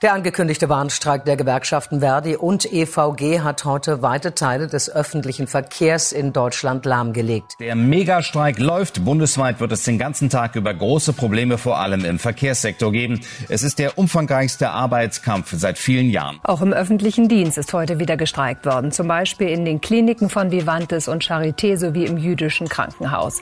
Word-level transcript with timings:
Der 0.00 0.12
angekündigte 0.12 0.68
Warnstreik 0.68 1.24
der 1.24 1.36
Gewerkschaften 1.36 1.98
Verdi 1.98 2.36
und 2.36 2.72
EVG 2.72 3.40
hat 3.40 3.64
heute 3.64 4.00
weite 4.00 4.32
Teile 4.32 4.68
des 4.68 4.88
öffentlichen 4.88 5.48
Verkehrs 5.48 6.12
in 6.12 6.32
Deutschland 6.32 6.86
lahmgelegt. 6.86 7.54
Der 7.58 7.74
Megastreik 7.74 8.60
läuft. 8.60 9.04
Bundesweit 9.04 9.58
wird 9.58 9.72
es 9.72 9.82
den 9.82 9.98
ganzen 9.98 10.30
Tag 10.30 10.54
über 10.54 10.72
große 10.72 11.14
Probleme 11.14 11.58
vor 11.58 11.80
allem 11.80 12.04
im 12.04 12.20
Verkehrssektor 12.20 12.92
geben. 12.92 13.22
Es 13.48 13.64
ist 13.64 13.80
der 13.80 13.98
umfangreichste 13.98 14.70
Arbeitskampf 14.70 15.52
seit 15.56 15.78
vielen 15.78 16.10
Jahren. 16.10 16.38
Auch 16.44 16.62
im 16.62 16.72
öffentlichen 16.72 17.26
Dienst 17.26 17.58
ist 17.58 17.72
heute 17.72 17.98
wieder 17.98 18.16
gestreikt 18.16 18.66
worden. 18.66 18.92
Zum 18.92 19.08
Beispiel 19.08 19.48
in 19.48 19.64
den 19.64 19.80
Kliniken 19.80 20.30
von 20.30 20.52
Vivantes 20.52 21.08
und 21.08 21.24
Charité 21.24 21.76
sowie 21.76 22.04
im 22.04 22.18
jüdischen 22.18 22.68
Krankenhaus. 22.68 23.40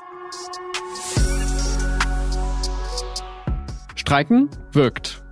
Streiken 3.94 4.48
wirkt. 4.72 5.25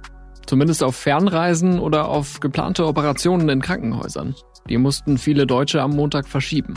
Zumindest 0.54 0.84
auf 0.84 0.94
Fernreisen 0.94 1.80
oder 1.80 2.06
auf 2.06 2.38
geplante 2.38 2.86
Operationen 2.86 3.48
in 3.48 3.60
Krankenhäusern. 3.60 4.36
Die 4.68 4.78
mussten 4.78 5.18
viele 5.18 5.48
Deutsche 5.48 5.82
am 5.82 5.90
Montag 5.90 6.28
verschieben. 6.28 6.74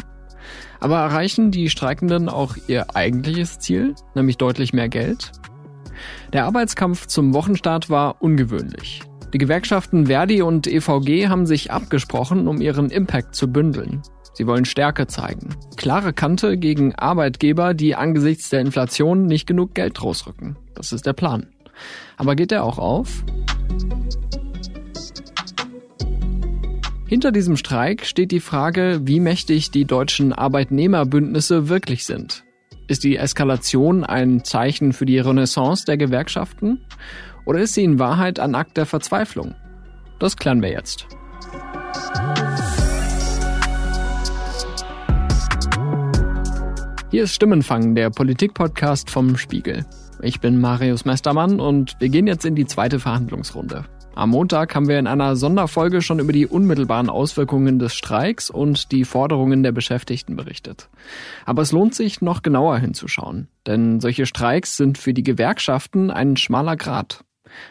Aber 0.80 0.98
erreichen 0.98 1.52
die 1.52 1.70
Streikenden 1.70 2.28
auch 2.28 2.56
ihr 2.68 2.96
eigentliches 2.96 3.60
Ziel, 3.60 3.94
nämlich 4.16 4.38
deutlich 4.38 4.74
mehr 4.74 4.90
Geld? 4.90 5.32
Der 6.34 6.46
Arbeitskampf 6.46 7.06
zum 7.06 7.36
Wochenstart 7.36 7.92
war 7.92 8.20
ungewöhnlich. 8.20 9.04
Die 9.32 9.38
Gewerkschaften 9.38 10.08
Verdi 10.08 10.42
und 10.42 10.66
EVG 10.66 11.28
haben 11.28 11.46
sich 11.46 11.70
abgesprochen, 11.70 12.48
um 12.48 12.62
ihren 12.62 12.90
Impact 12.90 13.36
zu 13.36 13.48
bündeln. 13.48 14.02
Sie 14.34 14.48
wollen 14.48 14.66
Stärke 14.66 15.06
zeigen. 15.06 15.56
Klare 15.76 16.14
Kante 16.14 16.58
gegen 16.58 16.96
Arbeitgeber, 16.96 17.76
die 17.76 17.94
angesichts 17.94 18.50
der 18.50 18.62
Inflation 18.62 19.28
nicht 19.28 19.46
genug 19.46 19.76
Geld 19.76 20.02
rausrücken. 20.02 20.58
Das 20.74 20.92
ist 20.92 21.06
der 21.06 21.14
Plan. 21.14 21.46
Aber 22.18 22.36
geht 22.36 22.52
er 22.52 22.64
auch 22.64 22.80
auf? 22.80 23.24
Hinter 27.08 27.32
diesem 27.32 27.56
Streik 27.56 28.06
steht 28.06 28.32
die 28.32 28.42
Frage, 28.42 29.00
wie 29.04 29.22
mächtig 29.22 29.72
die 29.72 29.86
deutschen 29.86 30.34
Arbeitnehmerbündnisse 30.34 31.70
wirklich 31.70 32.06
sind. 32.06 32.44
Ist 32.90 33.06
die 33.06 33.16
Eskalation 33.16 34.04
ein 34.04 34.44
Zeichen 34.44 34.92
für 34.92 35.06
die 35.06 35.20
Renaissance 35.20 35.86
der 35.86 35.96
Gewerkschaften? 35.96 36.82
Oder 37.46 37.60
ist 37.60 37.76
sie 37.76 37.86
in 37.86 37.98
Wahrheit 37.98 38.42
ein 38.42 38.56
Akt 38.56 38.76
der 38.76 38.86
Verzweiflung? 38.86 39.56
Das 40.20 40.36
klären 40.36 40.62
wir 40.62 40.70
jetzt. 40.70 41.08
Hier 47.10 47.24
ist 47.24 47.34
Stimmenfang, 47.34 47.96
der 47.96 48.10
Politikpodcast 48.10 49.10
vom 49.10 49.38
Spiegel. 49.38 49.86
Ich 50.22 50.40
bin 50.40 50.60
Marius 50.60 51.06
Mestermann 51.06 51.60
und 51.60 51.96
wir 52.00 52.10
gehen 52.10 52.26
jetzt 52.26 52.46
in 52.46 52.56
die 52.56 52.66
zweite 52.66 53.00
Verhandlungsrunde. 53.00 53.86
Am 54.16 54.32
Montag 54.32 54.74
haben 54.74 54.88
wir 54.88 54.98
in 54.98 55.06
einer 55.06 55.36
Sonderfolge 55.36 56.02
schon 56.02 56.18
über 56.18 56.34
die 56.34 56.48
unmittelbaren 56.48 57.08
Auswirkungen 57.08 57.78
des 57.78 57.94
Streiks 57.94 58.50
und 58.50 58.92
die 58.92 59.06
Forderungen 59.06 59.62
der 59.62 59.72
Beschäftigten 59.72 60.36
berichtet. 60.36 60.90
Aber 61.46 61.62
es 61.62 61.72
lohnt 61.72 61.94
sich, 61.94 62.20
noch 62.20 62.42
genauer 62.42 62.80
hinzuschauen, 62.80 63.48
denn 63.68 64.00
solche 64.00 64.26
Streiks 64.26 64.76
sind 64.76 64.98
für 64.98 65.14
die 65.14 65.22
Gewerkschaften 65.22 66.10
ein 66.10 66.36
schmaler 66.36 66.78
Grat. 66.78 67.24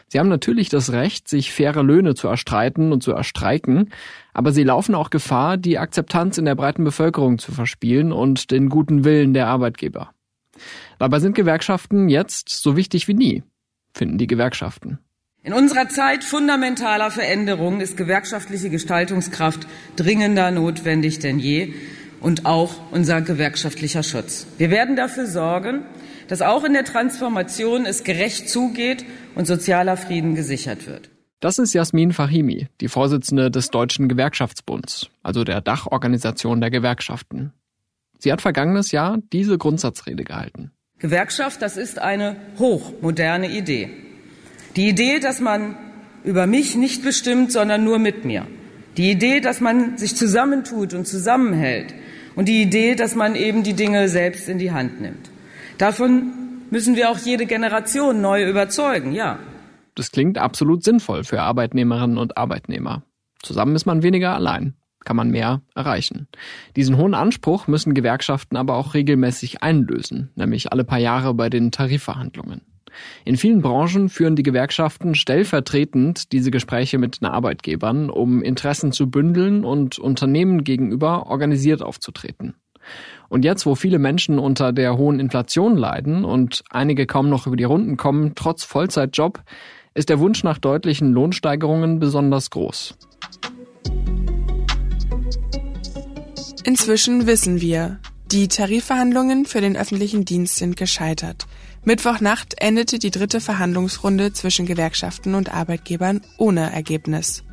Sie 0.07 0.19
haben 0.19 0.29
natürlich 0.29 0.69
das 0.69 0.93
Recht, 0.93 1.27
sich 1.27 1.51
faire 1.51 1.83
Löhne 1.83 2.15
zu 2.15 2.29
erstreiten 2.29 2.93
und 2.93 3.03
zu 3.03 3.11
erstreiken, 3.11 3.89
aber 4.33 4.53
sie 4.53 4.63
laufen 4.63 4.95
auch 4.95 5.09
Gefahr, 5.09 5.57
die 5.57 5.77
Akzeptanz 5.77 6.37
in 6.37 6.45
der 6.45 6.55
breiten 6.55 6.85
Bevölkerung 6.85 7.39
zu 7.39 7.51
verspielen 7.51 8.13
und 8.13 8.51
den 8.51 8.69
guten 8.69 9.03
Willen 9.03 9.33
der 9.33 9.47
Arbeitgeber. 9.47 10.11
Dabei 10.99 11.19
sind 11.19 11.35
Gewerkschaften 11.35 12.09
jetzt 12.09 12.49
so 12.49 12.75
wichtig 12.75 13.07
wie 13.07 13.13
nie, 13.13 13.43
finden 13.93 14.17
die 14.17 14.27
Gewerkschaften. 14.27 14.99
In 15.43 15.53
unserer 15.53 15.87
Zeit 15.87 16.23
fundamentaler 16.23 17.11
Veränderungen 17.11 17.79
ist 17.79 17.95
gewerkschaftliche 17.95 18.69
Gestaltungskraft 18.69 19.67
dringender 19.95 20.51
notwendig 20.51 21.19
denn 21.19 21.39
je 21.39 21.73
und 22.19 22.45
auch 22.45 22.75
unser 22.91 23.21
gewerkschaftlicher 23.21 24.03
Schutz. 24.03 24.47
Wir 24.57 24.71
werden 24.71 24.95
dafür 24.95 25.27
sorgen, 25.27 25.85
dass 26.27 26.41
auch 26.41 26.63
in 26.63 26.73
der 26.73 26.83
Transformation 26.83 27.85
es 27.85 28.03
gerecht 28.03 28.49
zugeht 28.49 29.05
und 29.35 29.47
sozialer 29.47 29.95
Frieden 29.97 30.35
gesichert 30.35 30.87
wird. 30.87 31.09
Das 31.39 31.59
ist 31.59 31.73
Jasmin 31.73 32.13
Fahimi, 32.13 32.67
die 32.81 32.87
Vorsitzende 32.87 33.51
des 33.51 33.69
Deutschen 33.69 34.09
Gewerkschaftsbunds, 34.09 35.09
also 35.21 35.43
der 35.43 35.61
Dachorganisation 35.61 36.59
der 36.59 36.71
Gewerkschaften. 36.71 37.53
Sie 38.17 38.31
hat 38.31 38.41
vergangenes 38.41 38.91
Jahr 38.91 39.19
diese 39.31 39.59
Grundsatzrede 39.59 40.23
gehalten. 40.23 40.71
Gewerkschaft, 40.99 41.61
das 41.61 41.77
ist 41.77 41.99
eine 41.99 42.35
hochmoderne 42.57 43.49
Idee. 43.49 43.89
Die 44.75 44.89
Idee, 44.89 45.19
dass 45.19 45.39
man 45.39 45.75
über 46.23 46.47
mich 46.47 46.75
nicht 46.75 47.03
bestimmt, 47.03 47.51
sondern 47.51 47.83
nur 47.83 47.99
mit 47.99 48.25
mir. 48.25 48.47
Die 48.97 49.11
Idee, 49.11 49.39
dass 49.39 49.61
man 49.61 49.97
sich 49.97 50.15
zusammentut 50.15 50.93
und 50.93 51.07
zusammenhält. 51.07 51.93
Und 52.35 52.47
die 52.47 52.61
Idee, 52.61 52.95
dass 52.95 53.15
man 53.15 53.35
eben 53.35 53.63
die 53.63 53.73
Dinge 53.73 54.09
selbst 54.09 54.49
in 54.49 54.57
die 54.57 54.71
Hand 54.71 54.99
nimmt. 55.01 55.29
Davon 55.77 56.33
müssen 56.71 56.95
wir 56.95 57.09
auch 57.09 57.17
jede 57.19 57.45
Generation 57.45 58.21
neu 58.21 58.47
überzeugen, 58.49 59.13
ja. 59.13 59.39
Das 59.95 60.11
klingt 60.11 60.37
absolut 60.37 60.83
sinnvoll 60.83 61.23
für 61.23 61.41
Arbeitnehmerinnen 61.41 62.17
und 62.17 62.37
Arbeitnehmer. 62.37 63.03
Zusammen 63.41 63.75
ist 63.75 63.85
man 63.85 64.03
weniger 64.03 64.35
allein, 64.35 64.73
kann 65.07 65.15
man 65.15 65.31
mehr 65.31 65.61
erreichen. 65.73 66.27
Diesen 66.75 66.97
hohen 66.97 67.13
Anspruch 67.13 67.67
müssen 67.67 67.93
Gewerkschaften 67.93 68.57
aber 68.57 68.75
auch 68.75 68.93
regelmäßig 68.93 69.63
einlösen, 69.63 70.31
nämlich 70.35 70.73
alle 70.73 70.83
paar 70.83 70.99
Jahre 70.99 71.33
bei 71.33 71.49
den 71.49 71.71
Tarifverhandlungen. 71.71 72.59
In 73.23 73.37
vielen 73.37 73.61
Branchen 73.61 74.09
führen 74.09 74.35
die 74.35 74.43
Gewerkschaften 74.43 75.15
stellvertretend 75.15 76.33
diese 76.33 76.51
Gespräche 76.51 76.97
mit 76.97 77.21
den 77.21 77.27
Arbeitgebern, 77.27 78.09
um 78.09 78.41
Interessen 78.41 78.91
zu 78.91 79.09
bündeln 79.09 79.63
und 79.63 79.97
Unternehmen 79.97 80.65
gegenüber 80.65 81.27
organisiert 81.27 81.81
aufzutreten. 81.81 82.55
Und 83.29 83.45
jetzt, 83.45 83.65
wo 83.65 83.75
viele 83.75 83.99
Menschen 83.99 84.39
unter 84.39 84.73
der 84.73 84.97
hohen 84.97 85.21
Inflation 85.21 85.77
leiden 85.77 86.25
und 86.25 86.65
einige 86.69 87.05
kaum 87.05 87.29
noch 87.29 87.47
über 87.47 87.55
die 87.55 87.63
Runden 87.63 87.95
kommen, 87.95 88.33
trotz 88.35 88.65
Vollzeitjob, 88.65 89.41
ist 89.93 90.09
der 90.09 90.19
Wunsch 90.19 90.43
nach 90.43 90.57
deutlichen 90.57 91.13
Lohnsteigerungen 91.13 91.99
besonders 91.99 92.49
groß. 92.49 92.97
Inzwischen 96.67 97.27
wissen 97.27 97.61
wir, 97.61 97.97
die 98.29 98.49
Tarifverhandlungen 98.49 99.45
für 99.45 99.61
den 99.61 99.77
öffentlichen 99.77 100.25
Dienst 100.25 100.57
sind 100.57 100.75
gescheitert. 100.75 101.47
Mittwochnacht 101.85 102.55
endete 102.61 102.99
die 102.99 103.09
dritte 103.09 103.39
Verhandlungsrunde 103.39 104.33
zwischen 104.33 104.65
Gewerkschaften 104.65 105.33
und 105.33 105.53
Arbeitgebern 105.53 106.19
ohne 106.37 106.73
Ergebnis. 106.73 107.45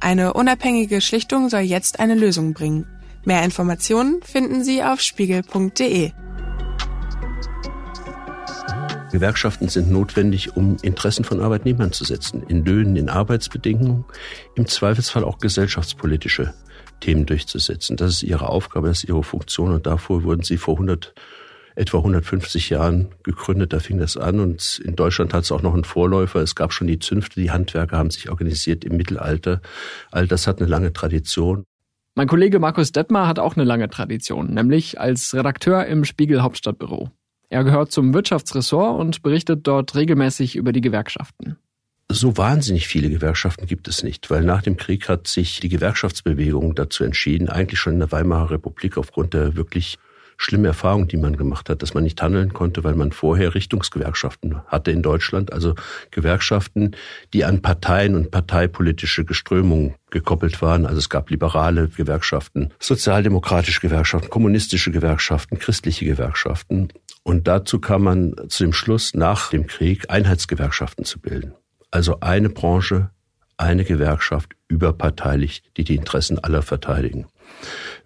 Eine 0.00 0.32
unabhängige 0.32 1.02
Schlichtung 1.02 1.50
soll 1.50 1.60
jetzt 1.60 2.00
eine 2.00 2.14
Lösung 2.14 2.54
bringen. 2.54 2.86
Mehr 3.26 3.44
Informationen 3.44 4.22
finden 4.22 4.64
Sie 4.64 4.82
auf 4.82 5.02
spiegel.de. 5.02 6.12
Gewerkschaften 9.12 9.68
sind 9.68 9.90
notwendig, 9.90 10.56
um 10.56 10.78
Interessen 10.80 11.24
von 11.24 11.42
Arbeitnehmern 11.42 11.92
zu 11.92 12.04
setzen, 12.04 12.42
in 12.48 12.64
Löhnen, 12.64 12.96
in 12.96 13.10
Arbeitsbedingungen, 13.10 14.06
im 14.54 14.66
Zweifelsfall 14.66 15.22
auch 15.22 15.36
gesellschaftspolitische 15.36 16.54
Themen 17.04 17.26
durchzusetzen. 17.26 17.96
Das 17.98 18.12
ist 18.12 18.22
ihre 18.22 18.48
Aufgabe, 18.48 18.88
das 18.88 18.98
ist 18.98 19.08
ihre 19.10 19.22
Funktion 19.22 19.72
und 19.72 19.86
davor 19.86 20.24
wurden 20.24 20.42
sie 20.42 20.56
vor 20.56 20.74
100 20.74 21.14
etwa 21.76 21.98
150 21.98 22.70
Jahren 22.70 23.08
gegründet. 23.22 23.74
Da 23.74 23.80
fing 23.80 23.98
das 23.98 24.16
an 24.16 24.40
und 24.40 24.80
in 24.82 24.96
Deutschland 24.96 25.34
hat 25.34 25.44
es 25.44 25.52
auch 25.52 25.60
noch 25.60 25.74
einen 25.74 25.84
Vorläufer. 25.84 26.40
Es 26.40 26.54
gab 26.54 26.72
schon 26.72 26.86
die 26.86 26.98
Zünfte, 26.98 27.40
die 27.40 27.50
Handwerker 27.50 27.98
haben 27.98 28.10
sich 28.10 28.30
organisiert 28.30 28.84
im 28.84 28.96
Mittelalter. 28.96 29.60
All 30.12 30.26
das 30.26 30.46
hat 30.46 30.60
eine 30.60 30.70
lange 30.70 30.94
Tradition. 30.94 31.64
Mein 32.14 32.28
Kollege 32.28 32.58
Markus 32.58 32.92
Detmar 32.92 33.26
hat 33.26 33.38
auch 33.38 33.56
eine 33.56 33.64
lange 33.64 33.90
Tradition, 33.90 34.54
nämlich 34.54 34.98
als 34.98 35.34
Redakteur 35.34 35.84
im 35.84 36.04
Spiegel 36.04 36.42
Hauptstadtbüro. 36.42 37.10
Er 37.50 37.64
gehört 37.64 37.92
zum 37.92 38.14
Wirtschaftsressort 38.14 38.98
und 38.98 39.22
berichtet 39.22 39.66
dort 39.66 39.94
regelmäßig 39.94 40.56
über 40.56 40.72
die 40.72 40.80
Gewerkschaften. 40.80 41.58
So 42.10 42.36
wahnsinnig 42.36 42.86
viele 42.86 43.08
Gewerkschaften 43.08 43.66
gibt 43.66 43.88
es 43.88 44.02
nicht, 44.02 44.30
weil 44.30 44.44
nach 44.44 44.62
dem 44.62 44.76
Krieg 44.76 45.08
hat 45.08 45.26
sich 45.26 45.60
die 45.60 45.70
Gewerkschaftsbewegung 45.70 46.74
dazu 46.74 47.02
entschieden, 47.02 47.48
eigentlich 47.48 47.80
schon 47.80 47.94
in 47.94 47.98
der 47.98 48.12
Weimarer 48.12 48.50
Republik 48.50 48.98
aufgrund 48.98 49.34
der 49.34 49.56
wirklich 49.56 49.98
schlimme 50.36 50.68
Erfahrung, 50.68 51.08
die 51.08 51.16
man 51.16 51.36
gemacht 51.36 51.68
hat, 51.68 51.82
dass 51.82 51.94
man 51.94 52.04
nicht 52.04 52.20
handeln 52.20 52.52
konnte, 52.52 52.84
weil 52.84 52.94
man 52.94 53.12
vorher 53.12 53.54
Richtungsgewerkschaften 53.54 54.60
hatte 54.66 54.90
in 54.90 55.02
Deutschland, 55.02 55.52
also 55.52 55.74
Gewerkschaften, 56.10 56.96
die 57.32 57.44
an 57.44 57.62
Parteien 57.62 58.14
und 58.14 58.30
parteipolitische 58.30 59.24
Geströmungen 59.24 59.94
gekoppelt 60.10 60.60
waren. 60.62 60.86
Also 60.86 60.98
es 60.98 61.08
gab 61.08 61.30
liberale 61.30 61.88
Gewerkschaften, 61.88 62.72
sozialdemokratische 62.80 63.80
Gewerkschaften, 63.80 64.30
kommunistische 64.30 64.90
Gewerkschaften, 64.90 65.58
christliche 65.58 66.04
Gewerkschaften. 66.04 66.88
Und 67.22 67.48
dazu 67.48 67.80
kam 67.80 68.02
man 68.02 68.34
zu 68.48 68.64
dem 68.64 68.72
Schluss, 68.72 69.14
nach 69.14 69.50
dem 69.50 69.66
Krieg 69.66 70.10
Einheitsgewerkschaften 70.10 71.04
zu 71.04 71.20
bilden. 71.20 71.54
Also 71.94 72.18
eine 72.18 72.48
Branche, 72.48 73.10
eine 73.56 73.84
Gewerkschaft 73.84 74.56
überparteilich, 74.66 75.62
die 75.76 75.84
die 75.84 75.94
Interessen 75.94 76.40
aller 76.40 76.62
verteidigen. 76.62 77.26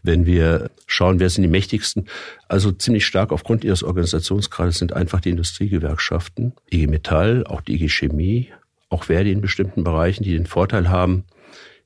Wenn 0.02 0.26
wir 0.26 0.70
schauen, 0.86 1.20
wer 1.20 1.30
sind 1.30 1.40
die 1.40 1.48
mächtigsten, 1.48 2.06
also 2.48 2.70
ziemlich 2.70 3.06
stark 3.06 3.32
aufgrund 3.32 3.64
ihres 3.64 3.82
Organisationsgrades 3.82 4.76
sind 4.76 4.92
einfach 4.92 5.22
die 5.22 5.30
Industriegewerkschaften, 5.30 6.52
IG 6.70 6.86
Metall, 6.86 7.46
auch 7.46 7.62
die 7.62 7.76
IG 7.76 7.88
Chemie, 7.88 8.52
auch 8.90 9.04
Verdi 9.04 9.32
in 9.32 9.40
bestimmten 9.40 9.84
Bereichen, 9.84 10.22
die 10.22 10.34
den 10.34 10.44
Vorteil 10.44 10.90
haben, 10.90 11.24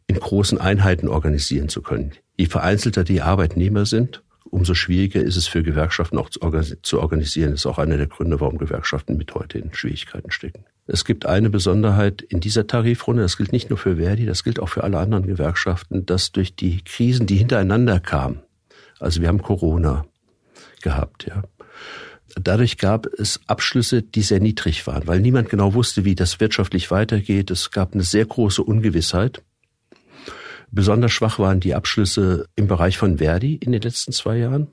in 0.09 0.19
großen 0.19 0.59
Einheiten 0.59 1.07
organisieren 1.07 1.69
zu 1.69 1.83
können. 1.83 2.15
Je 2.37 2.47
vereinzelter 2.47 3.05
die 3.05 3.23
Arbeitnehmer 3.23 3.87
sind, 3.87 4.25
umso 4.43 4.75
schwieriger 4.75 5.23
ist 5.23 5.37
es 5.37 5.47
für 5.47 5.63
Gewerkschaften 5.63 6.19
auch 6.19 6.31
zu 6.31 7.01
organisieren. 7.01 7.53
Das 7.53 7.61
ist 7.61 7.67
auch 7.67 7.79
einer 7.79 7.97
der 7.97 8.09
Gründe, 8.09 8.41
warum 8.41 8.59
Gewerkschaften 8.59 9.17
mit 9.17 9.33
heute 9.37 9.59
in 9.59 9.73
Schwierigkeiten 9.73 10.33
stecken. 10.33 10.65
Es 10.87 11.05
gibt 11.05 11.27
eine 11.27 11.49
Besonderheit 11.49 12.23
in 12.23 12.41
dieser 12.41 12.67
Tarifrunde, 12.67 13.23
das 13.23 13.37
gilt 13.37 13.53
nicht 13.53 13.71
nur 13.71 13.79
für 13.79 13.97
Verdi, 13.97 14.27
das 14.27 14.43
gilt 14.43 14.59
auch 14.59 14.69
für 14.69 14.83
alle 14.83 14.99
anderen 14.99 15.27
Gewerkschaften, 15.27 16.07
dass 16.07 16.33
durch 16.33 16.57
die 16.57 16.83
Krisen, 16.83 17.27
die 17.27 17.37
hintereinander 17.37 18.01
kamen, 18.01 18.41
also 18.99 19.21
wir 19.21 19.29
haben 19.29 19.43
Corona 19.43 20.05
gehabt, 20.83 21.27
ja. 21.27 21.45
Dadurch 22.35 22.79
gab 22.79 23.07
es 23.07 23.41
Abschlüsse, 23.47 24.03
die 24.03 24.23
sehr 24.23 24.41
niedrig 24.41 24.87
waren, 24.87 25.07
weil 25.07 25.21
niemand 25.21 25.51
genau 25.51 25.75
wusste, 25.75 26.05
wie 26.05 26.15
das 26.15 26.41
wirtschaftlich 26.41 26.91
weitergeht. 26.91 27.51
Es 27.51 27.71
gab 27.71 27.93
eine 27.93 28.05
sehr 28.05 28.25
große 28.25 28.63
Ungewissheit. 28.63 29.43
Besonders 30.71 31.13
schwach 31.13 31.39
waren 31.39 31.61
die 31.61 31.75
Abschlüsse 31.75 32.47
im 32.57 32.69
Bereich 32.69 32.97
von 32.97 33.19
Verdi 33.19 33.57
in 33.57 33.73
den 33.73 33.83
letzten 33.83 34.13
zwei 34.13 34.39
Jahren. 34.39 34.69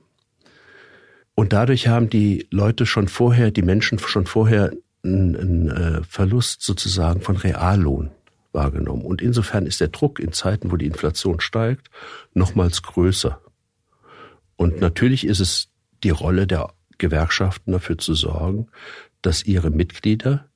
Und 1.34 1.52
dadurch 1.52 1.88
haben 1.88 2.08
die 2.08 2.46
Leute 2.50 2.86
schon 2.86 3.08
vorher, 3.08 3.50
die 3.50 3.62
Menschen 3.62 3.98
schon 3.98 4.26
vorher 4.26 4.72
einen, 5.04 5.70
äh, 5.70 6.02
Verlust 6.02 6.62
sozusagen 6.62 7.20
von 7.20 7.36
Reallohn 7.36 8.10
wahrgenommen. 8.52 9.02
Und 9.02 9.22
insofern 9.22 9.66
ist 9.66 9.80
der 9.80 9.88
Druck 9.88 10.18
in 10.18 10.32
Zeiten, 10.32 10.70
wo 10.70 10.76
die 10.76 10.86
Inflation 10.86 11.40
steigt, 11.40 11.88
nochmals 12.34 12.82
größer. 12.82 13.40
Und 14.56 14.80
natürlich 14.80 15.26
ist 15.26 15.40
es 15.40 15.68
die 16.02 16.10
Rolle 16.10 16.46
der 16.46 16.72
Gewerkschaften 16.98 17.72
dafür 17.72 17.98
zu 17.98 18.14
sorgen, 18.14 18.68
dass 19.22 19.44
ihre 19.44 19.70
Mitglieder 19.70 20.46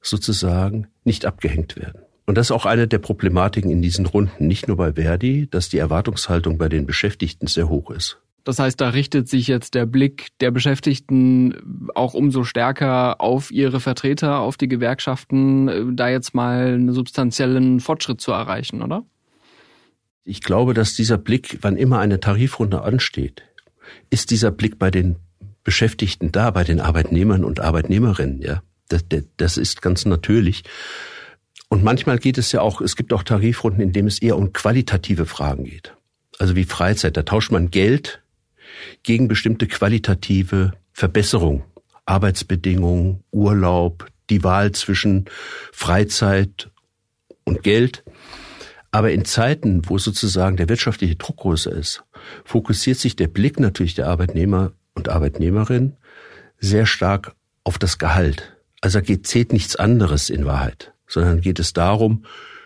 sozusagen 0.00 0.88
nicht 1.04 1.26
abgehängt 1.26 1.76
werden. 1.76 2.02
Und 2.24 2.38
das 2.38 2.46
ist 2.46 2.52
auch 2.52 2.66
eine 2.66 2.88
der 2.88 2.98
Problematiken 2.98 3.70
in 3.70 3.82
diesen 3.82 4.06
Runden, 4.06 4.46
nicht 4.46 4.68
nur 4.68 4.76
bei 4.76 4.92
Verdi, 4.92 5.48
dass 5.50 5.68
die 5.68 5.78
Erwartungshaltung 5.78 6.56
bei 6.56 6.68
den 6.68 6.86
Beschäftigten 6.86 7.46
sehr 7.46 7.68
hoch 7.68 7.90
ist. 7.90 8.20
Das 8.44 8.58
heißt, 8.58 8.80
da 8.80 8.88
richtet 8.88 9.28
sich 9.28 9.46
jetzt 9.46 9.74
der 9.74 9.86
Blick 9.86 10.28
der 10.40 10.50
Beschäftigten 10.50 11.88
auch 11.94 12.14
umso 12.14 12.44
stärker 12.44 13.20
auf 13.20 13.50
ihre 13.50 13.78
Vertreter, 13.78 14.40
auf 14.40 14.56
die 14.56 14.68
Gewerkschaften, 14.68 15.96
da 15.96 16.08
jetzt 16.08 16.34
mal 16.34 16.74
einen 16.74 16.92
substanziellen 16.92 17.80
Fortschritt 17.80 18.20
zu 18.20 18.32
erreichen, 18.32 18.82
oder? 18.82 19.04
Ich 20.24 20.40
glaube, 20.40 20.74
dass 20.74 20.94
dieser 20.94 21.18
Blick, 21.18 21.58
wann 21.62 21.76
immer 21.76 21.98
eine 21.98 22.20
Tarifrunde 22.20 22.82
ansteht, 22.82 23.42
ist 24.10 24.30
dieser 24.30 24.50
Blick 24.50 24.78
bei 24.78 24.90
den 24.90 25.16
Beschäftigten 25.64 26.32
da, 26.32 26.50
bei 26.50 26.64
den 26.64 26.80
Arbeitnehmern 26.80 27.44
und 27.44 27.60
Arbeitnehmerinnen, 27.60 28.42
ja. 28.42 28.62
Das, 28.88 29.04
das 29.38 29.56
ist 29.56 29.80
ganz 29.80 30.04
natürlich. 30.04 30.64
Und 31.68 31.82
manchmal 31.82 32.18
geht 32.18 32.36
es 32.36 32.52
ja 32.52 32.60
auch, 32.60 32.82
es 32.82 32.96
gibt 32.96 33.14
auch 33.14 33.22
Tarifrunden, 33.22 33.80
in 33.80 33.92
denen 33.92 34.08
es 34.08 34.20
eher 34.20 34.36
um 34.36 34.52
qualitative 34.52 35.24
Fragen 35.24 35.64
geht. 35.64 35.96
Also 36.38 36.56
wie 36.56 36.64
Freizeit, 36.64 37.16
da 37.16 37.22
tauscht 37.22 37.50
man 37.50 37.70
Geld 37.70 38.21
gegen 39.02 39.28
bestimmte 39.28 39.66
qualitative 39.66 40.72
Verbesserung. 40.92 41.64
Arbeitsbedingungen, 42.04 43.22
Urlaub, 43.30 44.06
die 44.28 44.42
Wahl 44.42 44.72
zwischen 44.72 45.26
Freizeit 45.72 46.70
und 47.44 47.62
Geld. 47.62 48.04
Aber 48.90 49.12
in 49.12 49.24
Zeiten, 49.24 49.88
wo 49.88 49.98
sozusagen 49.98 50.56
der 50.56 50.68
wirtschaftliche 50.68 51.16
Druck 51.16 51.38
größer 51.38 51.72
ist, 51.72 52.02
fokussiert 52.44 52.98
sich 52.98 53.16
der 53.16 53.28
Blick 53.28 53.60
natürlich 53.60 53.94
der 53.94 54.08
Arbeitnehmer 54.08 54.72
und 54.94 55.08
Arbeitnehmerin 55.08 55.96
sehr 56.58 56.86
stark 56.86 57.34
auf 57.64 57.78
das 57.78 57.98
Gehalt. 57.98 58.56
Also 58.80 59.00
geht, 59.00 59.26
zählt 59.26 59.52
nichts 59.52 59.76
anderes 59.76 60.28
in 60.28 60.44
Wahrheit 60.44 60.92
sondern 61.12 61.40
geht 61.40 61.58
es 61.58 61.72
darum, 61.72 62.24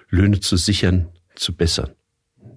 Löhne 0.09 0.41
zu 0.41 0.57
sichern, 0.57 1.09
zu 1.35 1.55
bessern. 1.55 1.91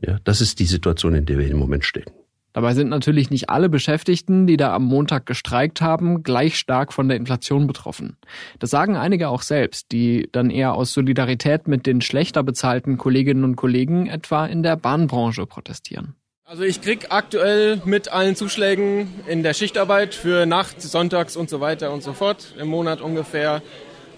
Ja, 0.06 0.20
das 0.24 0.40
ist 0.40 0.60
die 0.60 0.66
Situation, 0.66 1.16
in 1.16 1.26
der 1.26 1.40
wir 1.40 1.48
im 1.48 1.58
Moment 1.58 1.84
stecken. 1.84 2.14
Dabei 2.54 2.74
sind 2.74 2.90
natürlich 2.90 3.30
nicht 3.30 3.50
alle 3.50 3.70
Beschäftigten, 3.70 4.48
die 4.48 4.58
da 4.58 4.74
am 4.74 4.84
Montag 4.84 5.26
gestreikt 5.26 5.82
haben, 5.82 6.24
gleich 6.24 6.58
stark 6.58 6.94
von 6.94 7.08
der 7.08 7.18
Inflation 7.18 7.68
betroffen. 7.68 8.18
Das 8.58 8.72
sagen 8.72 8.98
einige 8.98 9.30
auch 9.30 9.44
selbst, 9.44 9.92
die 9.92 10.30
dann 10.32 10.50
eher 10.50 10.74
aus 10.74 10.92
Solidarität 10.94 11.68
mit 11.68 11.86
den 11.86 12.02
schlechter 12.02 12.42
bezahlten 12.44 12.98
Kolleginnen 12.98 13.44
und 13.44 13.56
Kollegen 13.56 14.08
etwa 14.08 14.46
in 14.46 14.64
der 14.64 14.76
Bahnbranche 14.76 15.46
protestieren. 15.46 16.16
Also 16.46 16.64
ich 16.64 16.82
krieg 16.82 17.08
aktuell 17.12 17.80
mit 17.86 18.12
allen 18.12 18.36
Zuschlägen 18.36 19.08
in 19.28 19.44
der 19.44 19.54
Schichtarbeit 19.54 20.16
für 20.16 20.48
Nacht, 20.48 20.82
Sonntags 20.82 21.36
und 21.36 21.48
so 21.48 21.62
weiter 21.62 21.94
und 21.94 22.02
so 22.02 22.14
fort 22.14 22.56
im 22.58 22.70
Monat 22.70 23.02
ungefähr 23.02 23.62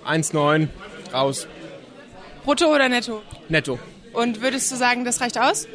1,9 0.07 0.69
raus. 1.13 1.47
Brutto 2.45 2.73
oder 2.73 2.87
netto? 2.87 3.21
Netto. 3.49 3.79
Und 4.13 4.41
würdest 4.41 4.71
du 4.71 4.77
sagen, 4.77 5.03
das 5.03 5.19
reicht 5.19 5.37
aus? 5.37 5.67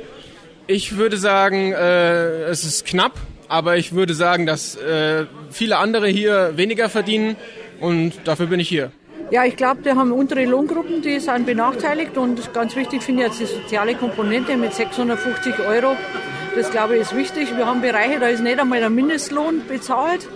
Ich 0.68 0.96
würde 0.96 1.16
sagen, 1.16 1.72
äh, 1.72 2.42
es 2.44 2.64
ist 2.64 2.86
knapp, 2.86 3.12
aber 3.48 3.76
ich 3.76 3.92
würde 3.92 4.14
sagen, 4.14 4.46
dass 4.46 4.74
äh, 4.74 5.26
viele 5.50 5.78
andere 5.78 6.08
hier 6.08 6.54
weniger 6.56 6.88
verdienen 6.88 7.36
und 7.80 8.14
dafür 8.24 8.46
bin 8.46 8.58
ich 8.58 8.68
hier. 8.68 8.90
Ja, 9.30 9.44
ich 9.44 9.56
glaube, 9.56 9.84
wir 9.84 9.94
haben 9.94 10.10
untere 10.10 10.44
Lohngruppen, 10.44 11.02
die 11.02 11.20
sind 11.20 11.46
benachteiligt 11.46 12.16
und 12.16 12.52
ganz 12.52 12.74
wichtig 12.74 13.02
finde 13.02 13.22
ich 13.22 13.28
jetzt 13.28 13.40
die 13.40 13.62
soziale 13.62 13.94
Komponente 13.94 14.56
mit 14.56 14.74
650 14.74 15.60
Euro. 15.60 15.96
Das 16.56 16.70
glaube 16.70 16.96
ich 16.96 17.02
ist 17.02 17.14
wichtig. 17.14 17.56
Wir 17.56 17.66
haben 17.66 17.80
Bereiche, 17.80 18.19
da 18.19 18.26
ist 18.26 18.42
nicht 18.42 18.58
einmal 18.58 18.80
der 18.80 18.90
Mindestlohn 18.90 19.62
bezahlt. 19.69 20.28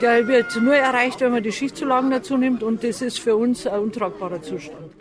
Der 0.00 0.28
wird 0.28 0.54
nur 0.60 0.74
erreicht, 0.74 1.20
wenn 1.20 1.32
man 1.32 1.42
die 1.42 1.52
Schichtzulagen 1.52 2.10
dazu 2.10 2.36
nimmt 2.36 2.62
und 2.62 2.84
das 2.84 3.02
ist 3.02 3.18
für 3.18 3.34
uns 3.34 3.66
ein 3.66 3.80
untragbarer 3.80 4.40
Zustand. 4.42 4.92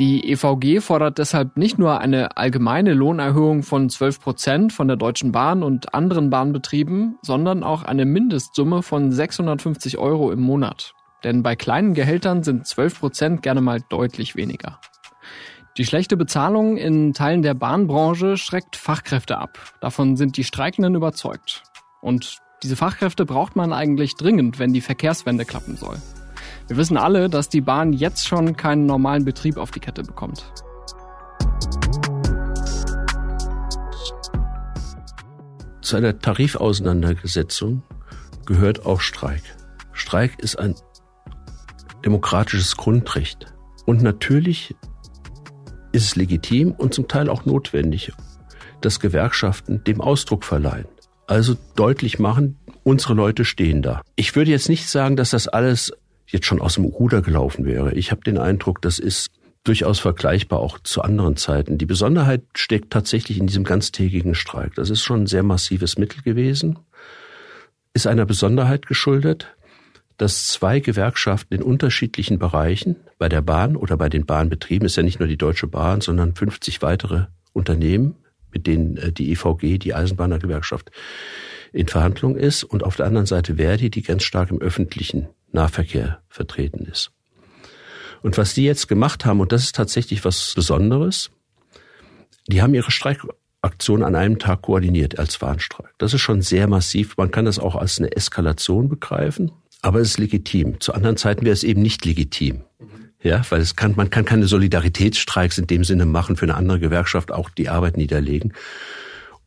Die 0.00 0.30
EVG 0.32 0.80
fordert 0.80 1.18
deshalb 1.18 1.58
nicht 1.58 1.78
nur 1.78 2.00
eine 2.00 2.38
allgemeine 2.38 2.94
Lohnerhöhung 2.94 3.62
von 3.62 3.90
12 3.90 4.18
Prozent 4.18 4.72
von 4.72 4.88
der 4.88 4.96
Deutschen 4.96 5.30
Bahn 5.30 5.62
und 5.62 5.92
anderen 5.92 6.30
Bahnbetrieben, 6.30 7.18
sondern 7.20 7.62
auch 7.62 7.82
eine 7.82 8.06
Mindestsumme 8.06 8.82
von 8.82 9.12
650 9.12 9.98
Euro 9.98 10.32
im 10.32 10.40
Monat. 10.40 10.94
Denn 11.22 11.42
bei 11.42 11.54
kleinen 11.54 11.92
Gehältern 11.92 12.42
sind 12.42 12.66
12 12.66 12.98
Prozent 12.98 13.42
gerne 13.42 13.60
mal 13.60 13.82
deutlich 13.90 14.36
weniger. 14.36 14.80
Die 15.76 15.84
schlechte 15.84 16.16
Bezahlung 16.16 16.78
in 16.78 17.12
Teilen 17.12 17.42
der 17.42 17.52
Bahnbranche 17.52 18.38
schreckt 18.38 18.76
Fachkräfte 18.76 19.36
ab. 19.36 19.58
Davon 19.82 20.16
sind 20.16 20.38
die 20.38 20.44
Streikenden 20.44 20.94
überzeugt. 20.94 21.62
Und 22.00 22.38
diese 22.62 22.76
Fachkräfte 22.76 23.26
braucht 23.26 23.54
man 23.54 23.74
eigentlich 23.74 24.14
dringend, 24.14 24.58
wenn 24.58 24.72
die 24.72 24.80
Verkehrswende 24.80 25.44
klappen 25.44 25.76
soll. 25.76 25.98
Wir 26.70 26.76
wissen 26.76 26.96
alle, 26.96 27.28
dass 27.28 27.48
die 27.48 27.62
Bahn 27.62 27.92
jetzt 27.92 28.28
schon 28.28 28.56
keinen 28.56 28.86
normalen 28.86 29.24
Betrieb 29.24 29.56
auf 29.56 29.72
die 29.72 29.80
Kette 29.80 30.04
bekommt. 30.04 30.52
Zu 35.82 35.96
einer 35.96 36.16
Tarifauseinandersetzung 36.16 37.82
gehört 38.46 38.86
auch 38.86 39.00
Streik. 39.00 39.42
Streik 39.92 40.38
ist 40.38 40.60
ein 40.60 40.76
demokratisches 42.04 42.76
Grundrecht. 42.76 43.52
Und 43.84 44.00
natürlich 44.00 44.76
ist 45.90 46.04
es 46.04 46.14
legitim 46.14 46.70
und 46.70 46.94
zum 46.94 47.08
Teil 47.08 47.30
auch 47.30 47.46
notwendig, 47.46 48.12
dass 48.80 49.00
Gewerkschaften 49.00 49.82
dem 49.82 50.00
Ausdruck 50.00 50.44
verleihen. 50.44 50.86
Also 51.26 51.56
deutlich 51.74 52.20
machen, 52.20 52.60
unsere 52.84 53.14
Leute 53.14 53.44
stehen 53.44 53.82
da. 53.82 54.02
Ich 54.14 54.36
würde 54.36 54.52
jetzt 54.52 54.68
nicht 54.68 54.88
sagen, 54.88 55.16
dass 55.16 55.30
das 55.30 55.48
alles 55.48 55.92
jetzt 56.32 56.46
schon 56.46 56.60
aus 56.60 56.74
dem 56.74 56.84
Ruder 56.84 57.22
gelaufen 57.22 57.64
wäre. 57.64 57.94
Ich 57.94 58.10
habe 58.10 58.22
den 58.22 58.38
Eindruck, 58.38 58.82
das 58.82 58.98
ist 58.98 59.30
durchaus 59.64 59.98
vergleichbar 59.98 60.60
auch 60.60 60.78
zu 60.78 61.02
anderen 61.02 61.36
Zeiten. 61.36 61.78
Die 61.78 61.86
Besonderheit 61.86 62.42
steckt 62.54 62.90
tatsächlich 62.90 63.38
in 63.38 63.46
diesem 63.46 63.64
ganztägigen 63.64 64.34
Streik. 64.34 64.74
Das 64.74 64.90
ist 64.90 65.02
schon 65.02 65.22
ein 65.22 65.26
sehr 65.26 65.42
massives 65.42 65.98
Mittel 65.98 66.22
gewesen, 66.22 66.78
ist 67.92 68.06
einer 68.06 68.26
Besonderheit 68.26 68.86
geschuldet, 68.86 69.48
dass 70.16 70.48
zwei 70.48 70.80
Gewerkschaften 70.80 71.54
in 71.54 71.62
unterschiedlichen 71.62 72.38
Bereichen, 72.38 72.96
bei 73.18 73.28
der 73.28 73.42
Bahn 73.42 73.74
oder 73.76 73.96
bei 73.96 74.08
den 74.08 74.26
Bahnbetrieben, 74.26 74.86
ist 74.86 74.96
ja 74.96 75.02
nicht 75.02 75.18
nur 75.18 75.28
die 75.28 75.38
Deutsche 75.38 75.66
Bahn, 75.66 76.00
sondern 76.00 76.34
50 76.34 76.82
weitere 76.82 77.26
Unternehmen, 77.52 78.16
mit 78.52 78.66
denen 78.66 78.96
äh, 78.96 79.12
die 79.12 79.32
EVG, 79.32 79.78
die 79.78 79.94
Eisenbahnergewerkschaft, 79.94 80.90
in 81.72 81.88
Verhandlung 81.88 82.36
ist 82.36 82.64
und 82.64 82.82
auf 82.84 82.96
der 82.96 83.06
anderen 83.06 83.26
Seite 83.26 83.56
Verdi, 83.56 83.90
die 83.90 84.02
ganz 84.02 84.22
stark 84.24 84.50
im 84.50 84.60
öffentlichen 84.60 85.28
Nahverkehr 85.52 86.22
vertreten 86.28 86.86
ist. 86.86 87.12
Und 88.22 88.36
was 88.38 88.54
die 88.54 88.64
jetzt 88.64 88.88
gemacht 88.88 89.24
haben, 89.24 89.40
und 89.40 89.52
das 89.52 89.64
ist 89.64 89.76
tatsächlich 89.76 90.24
was 90.24 90.52
Besonderes, 90.54 91.30
die 92.48 92.62
haben 92.62 92.74
ihre 92.74 92.90
Streikaktion 92.90 94.02
an 94.02 94.14
einem 94.14 94.38
Tag 94.38 94.62
koordiniert 94.62 95.18
als 95.18 95.40
Warnstreik. 95.40 95.94
Das 95.98 96.14
ist 96.14 96.20
schon 96.20 96.42
sehr 96.42 96.66
massiv. 96.66 97.16
Man 97.16 97.30
kann 97.30 97.44
das 97.44 97.58
auch 97.58 97.76
als 97.76 97.98
eine 97.98 98.14
Eskalation 98.14 98.88
begreifen, 98.88 99.52
aber 99.82 100.00
es 100.00 100.10
ist 100.10 100.18
legitim. 100.18 100.80
Zu 100.80 100.92
anderen 100.94 101.16
Zeiten 101.16 101.44
wäre 101.44 101.54
es 101.54 101.64
eben 101.64 101.82
nicht 101.82 102.04
legitim. 102.04 102.64
Ja, 103.22 103.42
weil 103.50 103.60
es 103.60 103.76
kann, 103.76 103.94
man 103.96 104.08
kann 104.08 104.24
keine 104.24 104.46
Solidaritätsstreiks 104.46 105.58
in 105.58 105.66
dem 105.66 105.84
Sinne 105.84 106.06
machen 106.06 106.36
für 106.36 106.46
eine 106.46 106.54
andere 106.54 106.80
Gewerkschaft, 106.80 107.32
auch 107.32 107.50
die 107.50 107.68
Arbeit 107.68 107.98
niederlegen. 107.98 108.54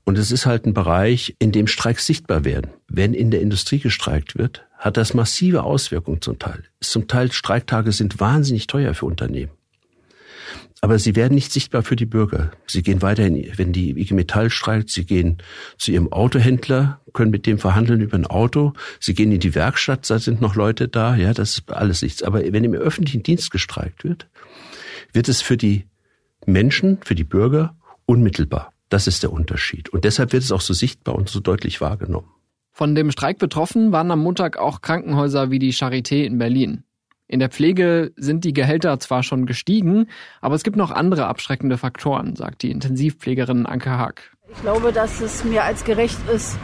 Und 0.03 0.17
es 0.17 0.31
ist 0.31 0.45
halt 0.45 0.65
ein 0.65 0.73
Bereich, 0.73 1.35
in 1.39 1.51
dem 1.51 1.65
Streiks 1.65 2.05
sichtbar 2.05 2.45
werden. 2.45 2.71
Wenn 2.87 3.13
in 3.13 3.31
der 3.31 3.41
Industrie 3.41 3.79
gestreikt 3.79 4.37
wird, 4.37 4.65
hat 4.83 4.97
das 4.97 5.13
massive 5.13 5.63
Auswirkungen 5.63 6.21
zum 6.21 6.39
Teil. 6.39 6.65
Zum 6.81 7.07
Teil 7.07 7.31
Streiktage 7.31 7.93
sind 7.93 8.19
wahnsinnig 8.19 8.67
teuer 8.67 8.93
für 8.93 9.05
Unternehmen. 9.05 9.53
Aber 10.81 10.99
sie 10.99 11.15
werden 11.15 11.35
nicht 11.35 11.53
sichtbar 11.53 11.83
für 11.83 11.95
die 11.95 12.05
Bürger. 12.05 12.51
Sie 12.67 12.83
gehen 12.83 13.01
weiterhin, 13.01 13.49
wenn 13.55 13.71
die 13.71 13.91
IG 13.91 14.13
Metall 14.13 14.49
streikt, 14.49 14.89
sie 14.89 15.05
gehen 15.05 15.37
zu 15.77 15.91
ihrem 15.93 16.11
Autohändler, 16.11 16.99
können 17.13 17.31
mit 17.31 17.45
dem 17.45 17.59
verhandeln 17.59 18.01
über 18.01 18.17
ein 18.17 18.27
Auto. 18.27 18.73
Sie 18.99 19.13
gehen 19.13 19.31
in 19.31 19.39
die 19.39 19.55
Werkstatt, 19.55 20.09
da 20.09 20.19
sind 20.19 20.41
noch 20.41 20.55
Leute 20.55 20.89
da. 20.89 21.15
Ja, 21.15 21.33
das 21.33 21.51
ist 21.51 21.71
alles 21.71 22.01
nichts. 22.01 22.21
Aber 22.21 22.41
wenn 22.43 22.65
im 22.65 22.73
öffentlichen 22.73 23.23
Dienst 23.23 23.51
gestreikt 23.51 24.03
wird, 24.03 24.27
wird 25.13 25.29
es 25.29 25.41
für 25.41 25.55
die 25.55 25.85
Menschen, 26.45 26.99
für 27.05 27.15
die 27.15 27.23
Bürger 27.23 27.77
unmittelbar. 28.05 28.73
Das 28.89 29.07
ist 29.07 29.23
der 29.23 29.31
Unterschied. 29.31 29.87
Und 29.87 30.03
deshalb 30.03 30.33
wird 30.33 30.43
es 30.43 30.51
auch 30.51 30.59
so 30.59 30.73
sichtbar 30.73 31.15
und 31.15 31.29
so 31.29 31.39
deutlich 31.39 31.79
wahrgenommen. 31.79 32.27
Von 32.75 32.95
dem 32.95 33.11
Streik 33.11 33.37
betroffen 33.37 33.91
waren 33.91 34.09
am 34.09 34.19
Montag 34.19 34.57
auch 34.57 34.81
Krankenhäuser 34.81 35.51
wie 35.51 35.59
die 35.59 35.73
Charité 35.73 36.23
in 36.23 36.39
Berlin. 36.39 36.83
In 37.27 37.39
der 37.39 37.49
Pflege 37.49 38.11
sind 38.15 38.43
die 38.45 38.51
Gehälter 38.51 38.99
zwar 38.99 39.21
schon 39.21 39.45
gestiegen, 39.45 40.07
aber 40.41 40.55
es 40.55 40.63
gibt 40.63 40.75
noch 40.75 40.89
andere 40.89 41.27
abschreckende 41.27 41.77
Faktoren, 41.77 42.35
sagt 42.35 42.63
die 42.63 42.71
Intensivpflegerin 42.71 43.67
Anke 43.67 43.91
Haag. 43.91 44.35
Ich 44.51 44.61
glaube, 44.63 44.91
dass 44.91 45.21
es 45.21 45.43
mehr 45.43 45.65
als 45.65 45.83
gerecht 45.83 46.17
ist, 46.33 46.57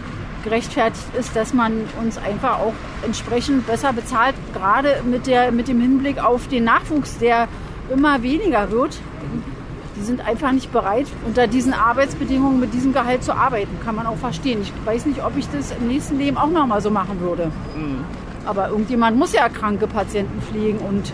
gerechtfertigt 0.44 1.14
ist, 1.18 1.36
dass 1.36 1.54
man 1.54 1.74
uns 2.02 2.18
einfach 2.18 2.58
auch 2.58 2.74
entsprechend 3.06 3.68
besser 3.68 3.94
bezahlt, 3.94 4.34
gerade 4.54 5.04
mit, 5.08 5.28
der, 5.28 5.52
mit 5.52 5.68
dem 5.68 5.80
Hinblick 5.80 6.18
auf 6.18 6.48
den 6.48 6.64
Nachwuchs, 6.64 7.20
der 7.20 7.48
immer 7.94 8.24
weniger 8.24 8.72
wird. 8.72 8.98
Die 10.00 10.04
sind 10.06 10.26
einfach 10.26 10.54
nicht 10.54 10.72
bereit, 10.72 11.08
unter 11.26 11.46
diesen 11.48 11.74
Arbeitsbedingungen 11.74 12.60
mit 12.60 12.74
diesem 12.74 12.94
Gehalt 12.94 13.24
zu 13.24 13.34
arbeiten. 13.34 13.80
Kann 13.84 13.96
man 13.96 14.08
auch 14.08 14.16
verstehen. 14.16 14.62
Ich 14.62 14.72
weiß 14.86 15.06
nicht, 15.06 15.24
ob 15.24 15.36
ich 15.38 15.48
das 15.50 15.72
im 15.72 15.88
nächsten 15.88 16.18
Leben 16.18 16.38
auch 16.38 16.50
noch 16.50 16.66
mal 16.66 16.82
so 16.82 16.90
machen 16.90 17.20
würde. 17.20 17.52
Mhm. 17.76 18.06
Aber 18.46 18.70
irgendjemand 18.70 19.18
muss 19.18 19.34
ja 19.34 19.50
kranke 19.50 19.88
Patienten 19.88 20.42
pflegen 20.42 20.80
und 20.80 21.12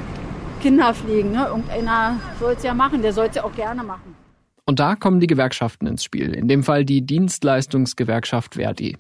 Kinder 0.62 0.94
pflegen. 0.94 1.32
Ne? 1.32 1.48
Irgendeiner 1.48 2.20
soll 2.39 2.54
es 2.54 2.63
ja 2.63 2.74
machen, 2.74 3.01
der 3.01 3.12
soll 3.12 3.25
es 3.25 3.36
ja 3.36 3.44
auch 3.44 3.56
gerne 3.56 3.84
machen. 3.84 4.15
Und 4.68 4.80
da 4.80 4.96
kommen 4.96 5.20
die 5.20 5.27
Gewerkschaften 5.27 5.88
ins 5.88 6.04
Spiel. 6.04 6.34
In 6.34 6.48
dem 6.48 6.63
Fall 6.63 6.86
die 6.86 7.06
Dienstleistungsgewerkschaft 7.06 8.56
Verdi. 8.56 8.98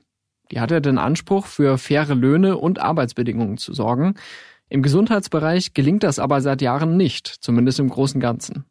Die 0.51 0.59
hatte 0.59 0.81
den 0.81 0.97
Anspruch, 0.97 1.45
für 1.45 1.77
faire 1.77 2.13
Löhne 2.15 2.57
und 2.57 2.79
Arbeitsbedingungen 2.79 3.57
zu 3.57 3.73
sorgen. 3.73 4.15
Im 4.69 4.81
Gesundheitsbereich 4.81 5.73
gelingt 5.73 6.03
das 6.03 6.19
aber 6.19 6.41
seit 6.41 6.61
Jahren 6.61 6.97
nicht, 6.97 7.27
zumindest 7.27 7.79
im 7.79 7.89
Großen 7.89 8.17
und 8.17 8.21
Ganzen. 8.21 8.65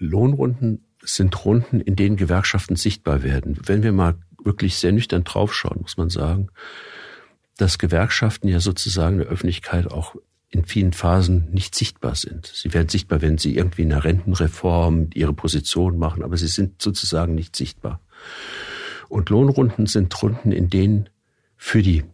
Lohnrunden 0.00 0.84
sind 1.02 1.44
Runden, 1.44 1.80
in 1.80 1.94
denen 1.94 2.16
Gewerkschaften 2.16 2.74
sichtbar 2.76 3.22
werden. 3.22 3.58
Wenn 3.64 3.82
wir 3.82 3.92
mal 3.92 4.16
wirklich 4.42 4.76
sehr 4.76 4.92
nüchtern 4.92 5.24
draufschauen, 5.24 5.82
muss 5.82 5.96
man 5.96 6.10
sagen, 6.10 6.48
dass 7.56 7.78
Gewerkschaften 7.78 8.48
ja 8.48 8.58
sozusagen 8.58 9.18
der 9.18 9.28
Öffentlichkeit 9.28 9.90
auch 9.90 10.16
in 10.48 10.64
vielen 10.64 10.92
Phasen 10.92 11.48
nicht 11.52 11.74
sichtbar 11.74 12.16
sind. 12.16 12.46
Sie 12.46 12.74
werden 12.74 12.88
sichtbar, 12.88 13.22
wenn 13.22 13.38
sie 13.38 13.54
irgendwie 13.54 13.82
in 13.82 13.92
einer 13.92 14.04
Rentenreform 14.04 15.10
ihre 15.14 15.32
Position 15.32 15.96
machen, 15.98 16.24
aber 16.24 16.36
sie 16.36 16.48
sind 16.48 16.82
sozusagen 16.82 17.34
nicht 17.34 17.54
sichtbar. 17.54 18.00
Und 19.08 19.30
Lohnrunden 19.30 19.86
sind 19.86 20.20
Runden, 20.22 20.50
in 20.50 20.70
denen 20.70 21.08
für 21.56 21.82
die 21.82 22.04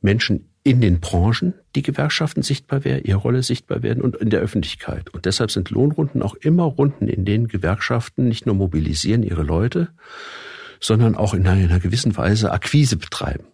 Menschen 0.00 0.47
in 0.68 0.82
den 0.82 1.00
Branchen 1.00 1.54
die 1.74 1.80
Gewerkschaften 1.80 2.42
sichtbar 2.42 2.84
werden, 2.84 3.02
ihre 3.02 3.16
Rolle 3.16 3.42
sichtbar 3.42 3.82
werden 3.82 4.02
und 4.02 4.16
in 4.16 4.28
der 4.28 4.40
Öffentlichkeit. 4.40 5.08
Und 5.14 5.24
deshalb 5.24 5.50
sind 5.50 5.70
Lohnrunden 5.70 6.20
auch 6.20 6.34
immer 6.34 6.64
Runden, 6.64 7.08
in 7.08 7.24
denen 7.24 7.48
Gewerkschaften 7.48 8.28
nicht 8.28 8.44
nur 8.44 8.54
mobilisieren 8.54 9.22
ihre 9.22 9.44
Leute, 9.44 9.88
sondern 10.78 11.14
auch 11.14 11.32
in 11.32 11.46
einer 11.46 11.80
gewissen 11.80 12.14
Weise 12.18 12.52
Akquise 12.52 12.98
betreiben. 12.98 13.46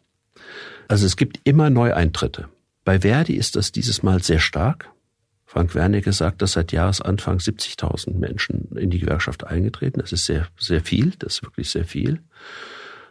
Also 0.88 1.06
es 1.06 1.16
gibt 1.16 1.38
immer 1.44 1.70
Neueintritte. 1.70 2.48
Bei 2.84 2.98
Verdi 3.02 3.34
ist 3.34 3.54
das 3.54 3.70
dieses 3.70 4.02
Mal 4.02 4.20
sehr 4.20 4.40
stark. 4.40 4.90
Frank 5.46 5.76
Wernicke 5.76 6.12
sagt, 6.12 6.42
dass 6.42 6.54
seit 6.54 6.72
Jahresanfang 6.72 7.38
70.000 7.38 8.18
Menschen 8.18 8.76
in 8.76 8.90
die 8.90 8.98
Gewerkschaft 8.98 9.46
eingetreten. 9.46 10.00
Das 10.00 10.10
ist 10.10 10.24
sehr, 10.24 10.48
sehr 10.58 10.80
viel. 10.80 11.12
Das 11.20 11.34
ist 11.34 11.42
wirklich 11.44 11.70
sehr 11.70 11.84
viel. 11.84 12.24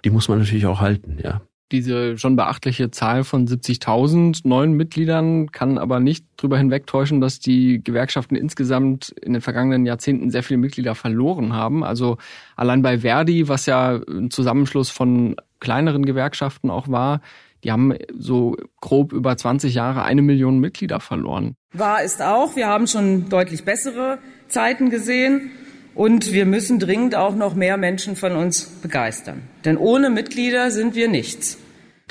Die 0.04 0.10
muss 0.10 0.28
man 0.28 0.40
natürlich 0.40 0.66
auch 0.66 0.82
halten, 0.82 1.20
ja. 1.24 1.42
Diese 1.74 2.20
schon 2.20 2.36
beachtliche 2.36 2.92
Zahl 2.92 3.24
von 3.24 3.48
70.000 3.48 4.42
neuen 4.44 4.74
Mitgliedern 4.74 5.52
kann 5.52 5.80
aber 5.80 6.00
nicht 6.00 6.24
darüber 6.38 6.60
hinwegtäuschen, 6.60 7.20
dass 7.20 7.40
die 7.40 7.84
Gewerkschaften 7.84 8.36
insgesamt 8.36 9.10
in 9.10 9.34
den 9.34 9.42
vergangenen 9.42 9.88
Jahrzehnten 9.88 10.30
sehr 10.30 10.44
viele 10.44 10.60
Mitglieder 10.60 10.94
verloren 10.94 11.54
haben. 11.54 11.84
Also 11.84 12.18
allein 12.56 12.84
bei 12.84 13.00
Verdi, 13.00 13.48
was 13.48 13.66
ja 13.66 14.00
ein 14.08 14.30
Zusammenschluss 14.30 14.92
von 14.92 15.36
kleineren 15.60 16.06
Gewerkschaften 16.06 16.70
auch 16.70 16.90
war, 16.90 17.22
die 17.64 17.72
haben 17.72 17.96
so 18.16 18.56
grob 18.80 19.12
über 19.12 19.36
20 19.36 19.74
Jahre 19.74 20.04
eine 20.04 20.22
Million 20.22 20.60
Mitglieder 20.60 21.00
verloren. 21.00 21.56
Wahr 21.72 22.04
ist 22.04 22.22
auch, 22.22 22.56
wir 22.56 22.68
haben 22.68 22.86
schon 22.86 23.30
deutlich 23.30 23.66
bessere 23.66 24.20
Zeiten 24.48 24.92
gesehen. 24.92 25.50
Und 25.96 26.34
wir 26.34 26.48
müssen 26.48 26.80
dringend 26.80 27.14
auch 27.14 27.36
noch 27.36 27.54
mehr 27.54 27.78
Menschen 27.78 28.16
von 28.16 28.36
uns 28.36 28.66
begeistern. 28.66 29.44
Denn 29.64 29.78
ohne 29.78 30.10
Mitglieder 30.10 30.72
sind 30.72 30.96
wir 30.96 31.08
nichts. 31.08 31.60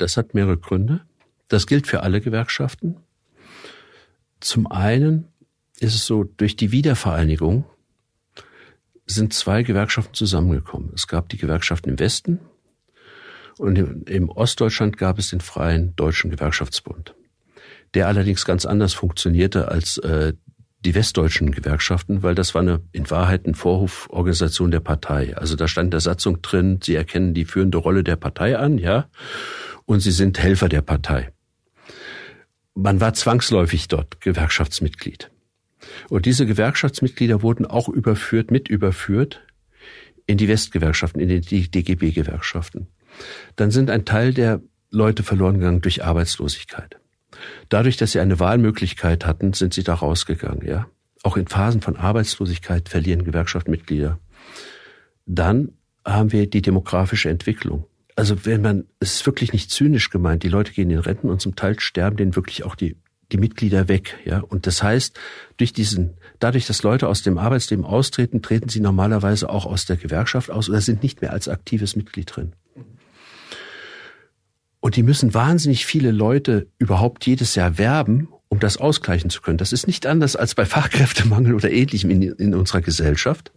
Das 0.03 0.17
hat 0.17 0.33
mehrere 0.33 0.57
Gründe. 0.57 0.99
Das 1.47 1.65
gilt 1.65 1.87
für 1.87 2.03
alle 2.03 2.19
Gewerkschaften. 2.19 2.97
Zum 4.41 4.69
einen 4.69 5.29
ist 5.79 5.95
es 5.95 6.05
so, 6.05 6.25
durch 6.25 6.57
die 6.57 6.73
Wiedervereinigung 6.73 7.63
sind 9.05 9.33
zwei 9.33 9.63
Gewerkschaften 9.63 10.13
zusammengekommen. 10.13 10.91
Es 10.93 11.07
gab 11.07 11.29
die 11.29 11.37
Gewerkschaften 11.37 11.91
im 11.91 11.99
Westen 11.99 12.41
und 13.57 13.77
im 14.09 14.27
Ostdeutschland 14.27 14.97
gab 14.97 15.19
es 15.19 15.29
den 15.29 15.39
Freien 15.39 15.95
Deutschen 15.95 16.31
Gewerkschaftsbund, 16.31 17.15
der 17.93 18.07
allerdings 18.07 18.43
ganz 18.43 18.65
anders 18.65 18.93
funktionierte 18.93 19.69
als 19.69 19.99
äh, 19.99 20.33
die 20.83 20.95
westdeutschen 20.95 21.51
Gewerkschaften, 21.51 22.23
weil 22.23 22.35
das 22.35 22.53
war 22.55 22.61
eine 22.61 22.81
in 22.91 23.09
Wahrheit 23.09 23.45
eine 23.45 23.53
Vorhoforganisation 23.53 24.69
der 24.69 24.81
Partei. 24.81 25.33
Also 25.37 25.55
da 25.55 25.69
stand 25.69 25.87
in 25.87 25.91
der 25.91 26.01
Satzung 26.01 26.41
drin, 26.41 26.79
sie 26.83 26.95
erkennen 26.95 27.33
die 27.33 27.45
führende 27.45 27.77
Rolle 27.77 28.03
der 28.03 28.17
Partei 28.17 28.57
an, 28.57 28.77
ja, 28.77 29.07
und 29.85 29.99
sie 29.99 30.11
sind 30.11 30.39
Helfer 30.39 30.69
der 30.69 30.81
Partei. 30.81 31.31
Man 32.75 32.99
war 33.01 33.13
zwangsläufig 33.13 33.87
dort 33.87 34.21
Gewerkschaftsmitglied. 34.21 35.29
Und 36.09 36.25
diese 36.25 36.45
Gewerkschaftsmitglieder 36.45 37.41
wurden 37.41 37.65
auch 37.65 37.89
überführt, 37.89 38.51
mit 38.51 38.67
überführt 38.67 39.41
in 40.25 40.37
die 40.37 40.47
Westgewerkschaften, 40.47 41.19
in 41.19 41.41
die 41.41 41.69
DGB-Gewerkschaften 41.69 42.87
dann 43.55 43.71
sind 43.71 43.89
ein 43.89 44.05
Teil 44.05 44.33
der 44.33 44.61
Leute 44.89 45.23
verloren 45.23 45.59
gegangen 45.59 45.81
durch 45.81 46.03
Arbeitslosigkeit. 46.03 46.99
Dadurch, 47.69 47.97
dass 47.97 48.11
sie 48.11 48.19
eine 48.19 48.39
Wahlmöglichkeit 48.39 49.25
hatten, 49.25 49.53
sind 49.53 49.73
sie 49.73 49.83
da 49.83 49.95
rausgegangen, 49.95 50.67
ja. 50.67 50.87
Auch 51.23 51.37
in 51.37 51.47
Phasen 51.47 51.81
von 51.81 51.95
Arbeitslosigkeit 51.95 52.89
verlieren 52.89 53.23
Gewerkschaftsmitglieder. 53.23 54.19
Dann 55.25 55.71
haben 56.05 56.31
wir 56.31 56.49
die 56.49 56.61
demografische 56.61 57.29
Entwicklung. 57.29 57.85
Also 58.15 58.45
wenn 58.45 58.61
man, 58.61 58.85
es 58.99 59.15
ist 59.15 59.25
wirklich 59.25 59.53
nicht 59.53 59.71
zynisch 59.71 60.09
gemeint, 60.09 60.43
die 60.43 60.49
Leute 60.49 60.71
gehen 60.71 60.91
in 60.91 60.99
Renten 60.99 61.29
und 61.29 61.41
zum 61.41 61.55
Teil 61.55 61.79
sterben 61.79 62.17
denen 62.17 62.35
wirklich 62.35 62.63
auch 62.63 62.75
die, 62.75 62.95
die 63.31 63.37
Mitglieder 63.37 63.87
weg, 63.87 64.17
ja. 64.25 64.39
Und 64.39 64.67
das 64.67 64.83
heißt, 64.83 65.19
durch 65.57 65.73
diesen, 65.73 66.13
dadurch, 66.39 66.67
dass 66.67 66.83
Leute 66.83 67.07
aus 67.07 67.23
dem 67.23 67.37
Arbeitsleben 67.37 67.85
austreten, 67.85 68.41
treten 68.41 68.69
sie 68.69 68.81
normalerweise 68.81 69.49
auch 69.49 69.65
aus 69.65 69.85
der 69.85 69.97
Gewerkschaft 69.97 70.51
aus 70.51 70.69
oder 70.69 70.81
sind 70.81 71.01
nicht 71.01 71.21
mehr 71.21 71.33
als 71.33 71.47
aktives 71.47 71.95
Mitglied 71.95 72.35
drin. 72.35 72.53
Und 74.79 74.95
die 74.97 75.03
müssen 75.03 75.33
wahnsinnig 75.33 75.85
viele 75.85 76.11
Leute 76.11 76.67
überhaupt 76.77 77.25
jedes 77.25 77.55
Jahr 77.55 77.77
werben, 77.77 78.27
um 78.49 78.59
das 78.59 78.77
ausgleichen 78.77 79.29
zu 79.29 79.41
können. 79.41 79.57
Das 79.57 79.73
ist 79.73 79.87
nicht 79.87 80.05
anders 80.05 80.35
als 80.35 80.53
bei 80.53 80.65
Fachkräftemangel 80.65 81.55
oder 81.55 81.71
ähnlichem 81.71 82.11
in, 82.11 82.21
in 82.21 82.53
unserer 82.53 82.81
Gesellschaft. 82.81 83.51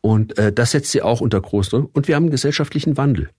Und 0.00 0.38
äh, 0.38 0.52
das 0.52 0.70
setzt 0.70 0.92
sie 0.92 1.02
auch 1.02 1.20
unter 1.20 1.40
großen. 1.40 1.84
Und 1.84 2.08
wir 2.08 2.14
haben 2.14 2.24
einen 2.24 2.30
gesellschaftlichen 2.30 2.96
Wandel. 2.96 3.30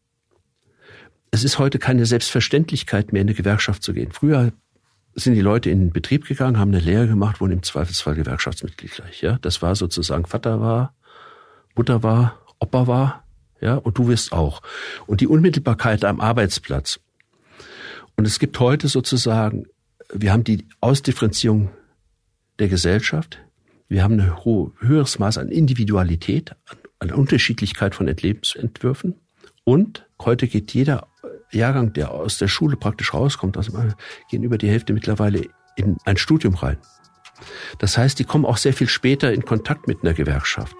Es 1.33 1.43
ist 1.43 1.57
heute 1.57 1.79
keine 1.79 2.05
Selbstverständlichkeit 2.05 3.11
mehr, 3.11 3.23
in 3.23 3.27
eine 3.27 3.33
Gewerkschaft 3.33 3.81
zu 3.81 3.91
gehen. 3.91 4.11
Früher 4.11 4.53
sind 5.15 5.33
die 5.33 5.41
Leute 5.41 5.71
in 5.71 5.79
den 5.79 5.91
Betrieb 5.91 6.27
gegangen, 6.27 6.59
haben 6.59 6.69
eine 6.69 6.79
Lehre 6.79 7.07
gemacht, 7.07 7.41
wurden 7.41 7.53
im 7.53 7.63
Zweifelsfall 7.63 8.13
Gewerkschaftsmitglied 8.13 8.91
gleich. 8.91 9.23
Ja, 9.23 9.39
das 9.41 9.63
war 9.63 9.75
sozusagen 9.75 10.27
Vater 10.27 10.61
war, 10.61 10.95
Mutter 11.73 12.03
war, 12.03 12.39
Opa 12.59 12.85
war, 12.85 13.23
ja, 13.59 13.73
und 13.73 13.97
du 13.97 14.07
wirst 14.09 14.31
auch. 14.31 14.61
Und 15.07 15.21
die 15.21 15.27
Unmittelbarkeit 15.27 16.05
am 16.05 16.21
Arbeitsplatz. 16.21 16.99
Und 18.15 18.27
es 18.27 18.37
gibt 18.37 18.59
heute 18.59 18.87
sozusagen, 18.87 19.65
wir 20.13 20.31
haben 20.31 20.43
die 20.43 20.67
Ausdifferenzierung 20.81 21.71
der 22.59 22.67
Gesellschaft, 22.67 23.39
wir 23.87 24.03
haben 24.03 24.19
ein 24.19 24.37
höheres 24.81 25.17
Maß 25.17 25.39
an 25.39 25.49
Individualität, 25.49 26.55
an 26.99 27.09
Unterschiedlichkeit 27.09 27.95
von 27.95 28.05
Lebensentwürfen 28.05 29.15
und 29.63 30.05
heute 30.19 30.47
geht 30.47 30.75
jeder 30.75 31.07
Jahrgang, 31.59 31.93
der 31.93 32.11
aus 32.11 32.37
der 32.37 32.47
Schule 32.47 32.77
praktisch 32.77 33.13
rauskommt, 33.13 33.57
also 33.57 33.71
gehen 34.29 34.43
über 34.43 34.57
die 34.57 34.69
Hälfte 34.69 34.93
mittlerweile 34.93 35.47
in 35.75 35.97
ein 36.05 36.17
Studium 36.17 36.55
rein. 36.55 36.77
Das 37.79 37.97
heißt, 37.97 38.19
die 38.19 38.23
kommen 38.23 38.45
auch 38.45 38.57
sehr 38.57 38.73
viel 38.73 38.87
später 38.87 39.33
in 39.33 39.43
Kontakt 39.43 39.87
mit 39.87 40.03
einer 40.03 40.13
Gewerkschaft. 40.13 40.75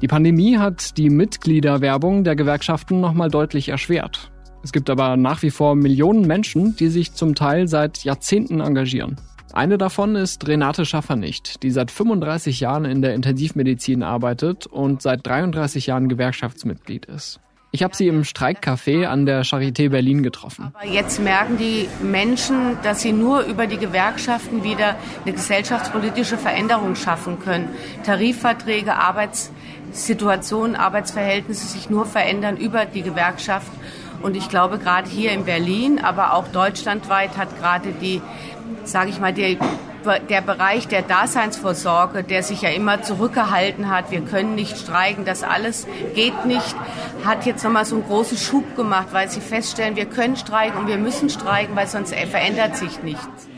Die 0.00 0.08
Pandemie 0.08 0.58
hat 0.58 0.98
die 0.98 1.10
Mitgliederwerbung 1.10 2.24
der 2.24 2.34
Gewerkschaften 2.34 3.00
nochmal 3.00 3.30
deutlich 3.30 3.68
erschwert. 3.68 4.32
Es 4.64 4.72
gibt 4.72 4.90
aber 4.90 5.16
nach 5.16 5.42
wie 5.42 5.50
vor 5.50 5.76
Millionen 5.76 6.26
Menschen, 6.26 6.74
die 6.76 6.88
sich 6.88 7.14
zum 7.14 7.34
Teil 7.34 7.68
seit 7.68 8.04
Jahrzehnten 8.04 8.60
engagieren. 8.60 9.16
Eine 9.52 9.76
davon 9.76 10.16
ist 10.16 10.48
Renate 10.48 10.86
Schaffernicht, 10.86 11.62
die 11.62 11.70
seit 11.70 11.90
35 11.90 12.60
Jahren 12.60 12.86
in 12.86 13.02
der 13.02 13.14
Intensivmedizin 13.14 14.02
arbeitet 14.02 14.66
und 14.66 15.02
seit 15.02 15.26
33 15.26 15.86
Jahren 15.88 16.08
Gewerkschaftsmitglied 16.08 17.04
ist. 17.04 17.38
Ich 17.70 17.82
habe 17.82 17.94
sie 17.94 18.08
im 18.08 18.22
Streikcafé 18.22 19.06
an 19.06 19.26
der 19.26 19.44
Charité 19.44 19.90
Berlin 19.90 20.22
getroffen. 20.22 20.72
Aber 20.74 20.86
jetzt 20.86 21.20
merken 21.20 21.58
die 21.58 21.86
Menschen, 22.02 22.78
dass 22.82 23.02
sie 23.02 23.12
nur 23.12 23.42
über 23.42 23.66
die 23.66 23.78
Gewerkschaften 23.78 24.64
wieder 24.64 24.96
eine 25.24 25.34
gesellschaftspolitische 25.34 26.38
Veränderung 26.38 26.96
schaffen 26.96 27.38
können. 27.38 27.68
Tarifverträge, 28.04 28.94
Arbeitssituationen, 28.94 30.76
Arbeitsverhältnisse 30.76 31.66
sich 31.66 31.90
nur 31.90 32.06
verändern 32.06 32.56
über 32.56 32.86
die 32.86 33.02
Gewerkschaft. 33.02 33.72
Und 34.22 34.36
ich 34.36 34.48
glaube, 34.48 34.78
gerade 34.78 35.08
hier 35.08 35.32
in 35.32 35.44
Berlin, 35.44 35.98
aber 35.98 36.34
auch 36.34 36.48
deutschlandweit 36.48 37.36
hat 37.36 37.58
gerade 37.58 37.92
die, 37.92 38.20
sage 38.84 39.10
ich 39.10 39.20
mal, 39.20 39.32
die 39.32 39.58
der 40.28 40.40
Bereich 40.40 40.88
der 40.88 41.02
Daseinsvorsorge, 41.02 42.24
der 42.24 42.42
sich 42.42 42.62
ja 42.62 42.70
immer 42.70 43.02
zurückgehalten 43.02 43.88
hat, 43.88 44.10
wir 44.10 44.20
können 44.22 44.54
nicht 44.54 44.76
streiken, 44.76 45.24
das 45.24 45.44
alles 45.44 45.86
geht 46.14 46.44
nicht, 46.44 46.74
hat 47.24 47.46
jetzt 47.46 47.62
nochmal 47.62 47.84
so 47.84 47.94
einen 47.94 48.04
großen 48.04 48.36
Schub 48.36 48.74
gemacht, 48.74 49.08
weil 49.12 49.30
sie 49.30 49.40
feststellen, 49.40 49.96
wir 49.96 50.06
können 50.06 50.36
streiken 50.36 50.80
und 50.80 50.88
wir 50.88 50.98
müssen 50.98 51.30
streiken, 51.30 51.76
weil 51.76 51.86
sonst 51.86 52.14
verändert 52.14 52.76
sich 52.76 53.02
nichts. 53.02 53.48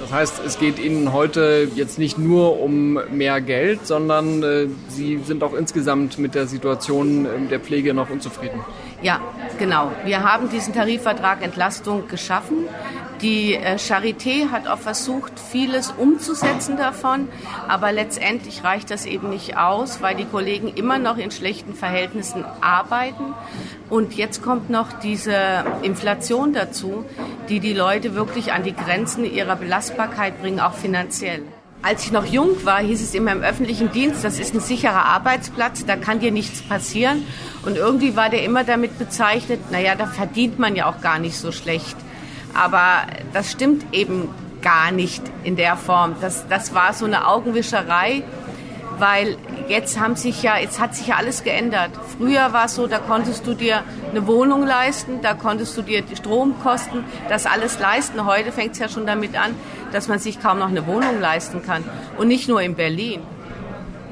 Das 0.00 0.12
heißt, 0.12 0.42
es 0.44 0.58
geht 0.58 0.78
Ihnen 0.78 1.12
heute 1.12 1.68
jetzt 1.74 1.98
nicht 1.98 2.16
nur 2.16 2.60
um 2.60 2.98
mehr 3.12 3.40
Geld, 3.40 3.86
sondern 3.86 4.42
äh, 4.42 4.66
Sie 4.88 5.18
sind 5.18 5.42
auch 5.42 5.52
insgesamt 5.52 6.18
mit 6.18 6.34
der 6.34 6.46
Situation 6.46 7.26
äh, 7.26 7.28
der 7.48 7.60
Pflege 7.60 7.92
noch 7.92 8.08
unzufrieden. 8.08 8.60
Ja, 9.02 9.20
genau. 9.58 9.92
Wir 10.04 10.22
haben 10.22 10.48
diesen 10.48 10.72
Tarifvertrag 10.72 11.42
Entlastung 11.42 12.08
geschaffen. 12.08 12.66
Die 13.22 13.54
äh, 13.54 13.74
Charité 13.76 14.50
hat 14.50 14.66
auch 14.66 14.78
versucht, 14.78 15.38
vieles 15.38 15.90
umzusetzen 15.90 16.78
davon, 16.78 17.28
aber 17.68 17.92
letztendlich 17.92 18.64
reicht 18.64 18.90
das 18.90 19.04
eben 19.04 19.28
nicht 19.28 19.58
aus, 19.58 20.00
weil 20.00 20.16
die 20.16 20.24
Kollegen 20.24 20.68
immer 20.68 20.98
noch 20.98 21.18
in 21.18 21.30
schlechten 21.30 21.74
Verhältnissen 21.74 22.46
arbeiten. 22.62 23.34
Und 23.90 24.14
jetzt 24.14 24.42
kommt 24.42 24.70
noch 24.70 24.92
diese 25.00 25.36
Inflation 25.82 26.54
dazu, 26.54 27.04
die 27.50 27.60
die 27.60 27.74
Leute 27.74 28.14
wirklich 28.14 28.52
an 28.52 28.62
die 28.62 28.74
Grenzen 28.74 29.24
ihrer 29.24 29.56
Belastbarkeit 29.56 30.40
bringen, 30.40 30.60
auch 30.60 30.74
finanziell. 30.74 31.42
Als 31.82 32.04
ich 32.04 32.12
noch 32.12 32.26
jung 32.26 32.64
war, 32.64 32.80
hieß 32.80 33.02
es 33.02 33.14
immer 33.14 33.32
im 33.32 33.42
öffentlichen 33.42 33.90
Dienst, 33.90 34.22
das 34.22 34.38
ist 34.38 34.54
ein 34.54 34.60
sicherer 34.60 35.06
Arbeitsplatz, 35.06 35.84
da 35.84 35.96
kann 35.96 36.20
dir 36.20 36.30
nichts 36.30 36.62
passieren. 36.62 37.26
Und 37.64 37.76
irgendwie 37.76 38.16
war 38.16 38.30
der 38.30 38.44
immer 38.44 38.64
damit 38.64 38.98
bezeichnet, 38.98 39.70
naja, 39.70 39.94
da 39.94 40.06
verdient 40.06 40.58
man 40.58 40.76
ja 40.76 40.86
auch 40.86 41.00
gar 41.00 41.18
nicht 41.18 41.36
so 41.36 41.52
schlecht. 41.52 41.96
Aber 42.54 43.06
das 43.32 43.52
stimmt 43.52 43.94
eben 43.94 44.28
gar 44.62 44.90
nicht 44.90 45.22
in 45.44 45.56
der 45.56 45.76
Form. 45.76 46.14
Das, 46.20 46.46
das 46.48 46.74
war 46.74 46.92
so 46.92 47.04
eine 47.06 47.26
Augenwischerei, 47.26 48.22
weil 48.98 49.36
jetzt 49.68 49.98
haben 49.98 50.16
sich 50.16 50.42
ja, 50.42 50.58
jetzt 50.58 50.78
hat 50.78 50.94
sich 50.94 51.08
ja 51.08 51.16
alles 51.16 51.42
geändert. 51.42 51.90
Früher 52.18 52.52
war 52.52 52.66
es 52.66 52.74
so, 52.74 52.86
da 52.86 52.98
konntest 52.98 53.46
du 53.46 53.54
dir 53.54 53.82
eine 54.10 54.26
Wohnung 54.26 54.66
leisten, 54.66 55.20
da 55.22 55.34
konntest 55.34 55.76
du 55.76 55.82
dir 55.82 56.02
die 56.02 56.16
Stromkosten, 56.16 57.04
das 57.28 57.46
alles 57.46 57.78
leisten. 57.78 58.26
Heute 58.26 58.52
fängt 58.52 58.72
es 58.72 58.78
ja 58.78 58.88
schon 58.88 59.06
damit 59.06 59.36
an, 59.36 59.54
dass 59.92 60.08
man 60.08 60.18
sich 60.18 60.40
kaum 60.40 60.58
noch 60.58 60.68
eine 60.68 60.86
Wohnung 60.86 61.20
leisten 61.20 61.62
kann. 61.62 61.84
Und 62.18 62.28
nicht 62.28 62.48
nur 62.48 62.60
in 62.60 62.74
Berlin. 62.74 63.20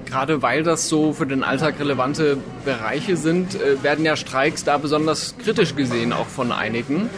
Gerade 0.07 0.41
weil 0.41 0.63
das 0.63 0.89
so 0.89 1.13
für 1.13 1.27
den 1.27 1.45
Alltag 1.45 1.75
relevante 1.79 2.39
Bereiche 2.65 3.19
sind, 3.19 3.57
äh, 3.57 3.83
werden 3.83 4.07
ja 4.07 4.17
Streiks 4.17 4.65
da 4.65 4.79
besonders 4.79 5.35
kritisch 5.37 5.77
gesehen, 5.77 6.15
auch 6.15 6.27
von 6.27 6.51
einigen. 6.51 7.11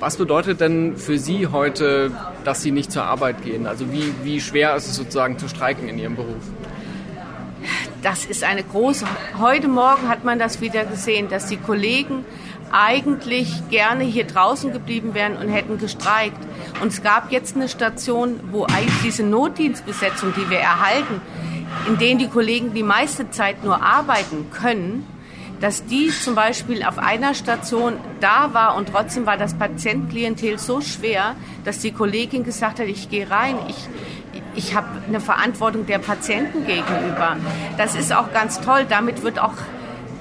Was 0.00 0.16
bedeutet 0.16 0.60
denn 0.60 0.96
für 0.96 1.18
Sie 1.18 1.48
heute, 1.48 2.12
dass 2.44 2.62
Sie 2.62 2.70
nicht 2.70 2.92
zur 2.92 3.02
Arbeit 3.02 3.42
gehen? 3.42 3.66
Also 3.66 3.92
wie, 3.92 4.14
wie 4.22 4.40
schwer 4.40 4.76
ist 4.76 4.86
es 4.86 4.94
sozusagen 4.94 5.38
zu 5.38 5.48
streiken 5.48 5.88
in 5.88 5.98
Ihrem 5.98 6.14
Beruf? 6.14 6.44
Das 8.00 8.24
ist 8.24 8.44
eine 8.44 8.62
große. 8.62 9.04
Heute 9.40 9.66
Morgen 9.66 10.08
hat 10.08 10.22
man 10.22 10.38
das 10.38 10.60
wieder 10.60 10.84
gesehen, 10.84 11.28
dass 11.28 11.46
die 11.46 11.56
Kollegen 11.56 12.24
eigentlich 12.70 13.68
gerne 13.70 14.04
hier 14.04 14.24
draußen 14.24 14.72
geblieben 14.72 15.14
wären 15.14 15.36
und 15.36 15.48
hätten 15.48 15.78
gestreikt. 15.78 16.38
Und 16.80 16.92
es 16.92 17.02
gab 17.02 17.32
jetzt 17.32 17.56
eine 17.56 17.68
Station, 17.68 18.38
wo 18.52 18.66
eigentlich 18.66 19.02
diese 19.02 19.24
Notdienstbesetzung, 19.24 20.32
die 20.36 20.48
wir 20.48 20.60
erhalten, 20.60 21.20
in 21.88 21.98
denen 21.98 22.20
die 22.20 22.28
Kollegen 22.28 22.72
die 22.72 22.84
meiste 22.84 23.30
Zeit 23.30 23.64
nur 23.64 23.82
arbeiten 23.82 24.48
können, 24.52 25.04
dass 25.60 25.84
die 25.86 26.08
zum 26.08 26.34
Beispiel 26.34 26.82
auf 26.84 26.98
einer 26.98 27.34
Station 27.34 27.94
da 28.20 28.54
war 28.54 28.76
und 28.76 28.90
trotzdem 28.90 29.26
war 29.26 29.36
das 29.36 29.54
Patientenklientel 29.54 30.58
so 30.58 30.80
schwer, 30.80 31.34
dass 31.64 31.80
die 31.80 31.92
Kollegin 31.92 32.44
gesagt 32.44 32.78
hat, 32.78 32.86
ich 32.86 33.10
gehe 33.10 33.28
rein, 33.30 33.56
ich, 33.68 33.88
ich 34.54 34.74
habe 34.74 34.88
eine 35.06 35.20
Verantwortung 35.20 35.86
der 35.86 35.98
Patienten 35.98 36.64
gegenüber. 36.66 37.36
Das 37.76 37.94
ist 37.94 38.12
auch 38.12 38.32
ganz 38.32 38.60
toll, 38.60 38.86
damit 38.88 39.22
wird 39.22 39.38
auch 39.40 39.54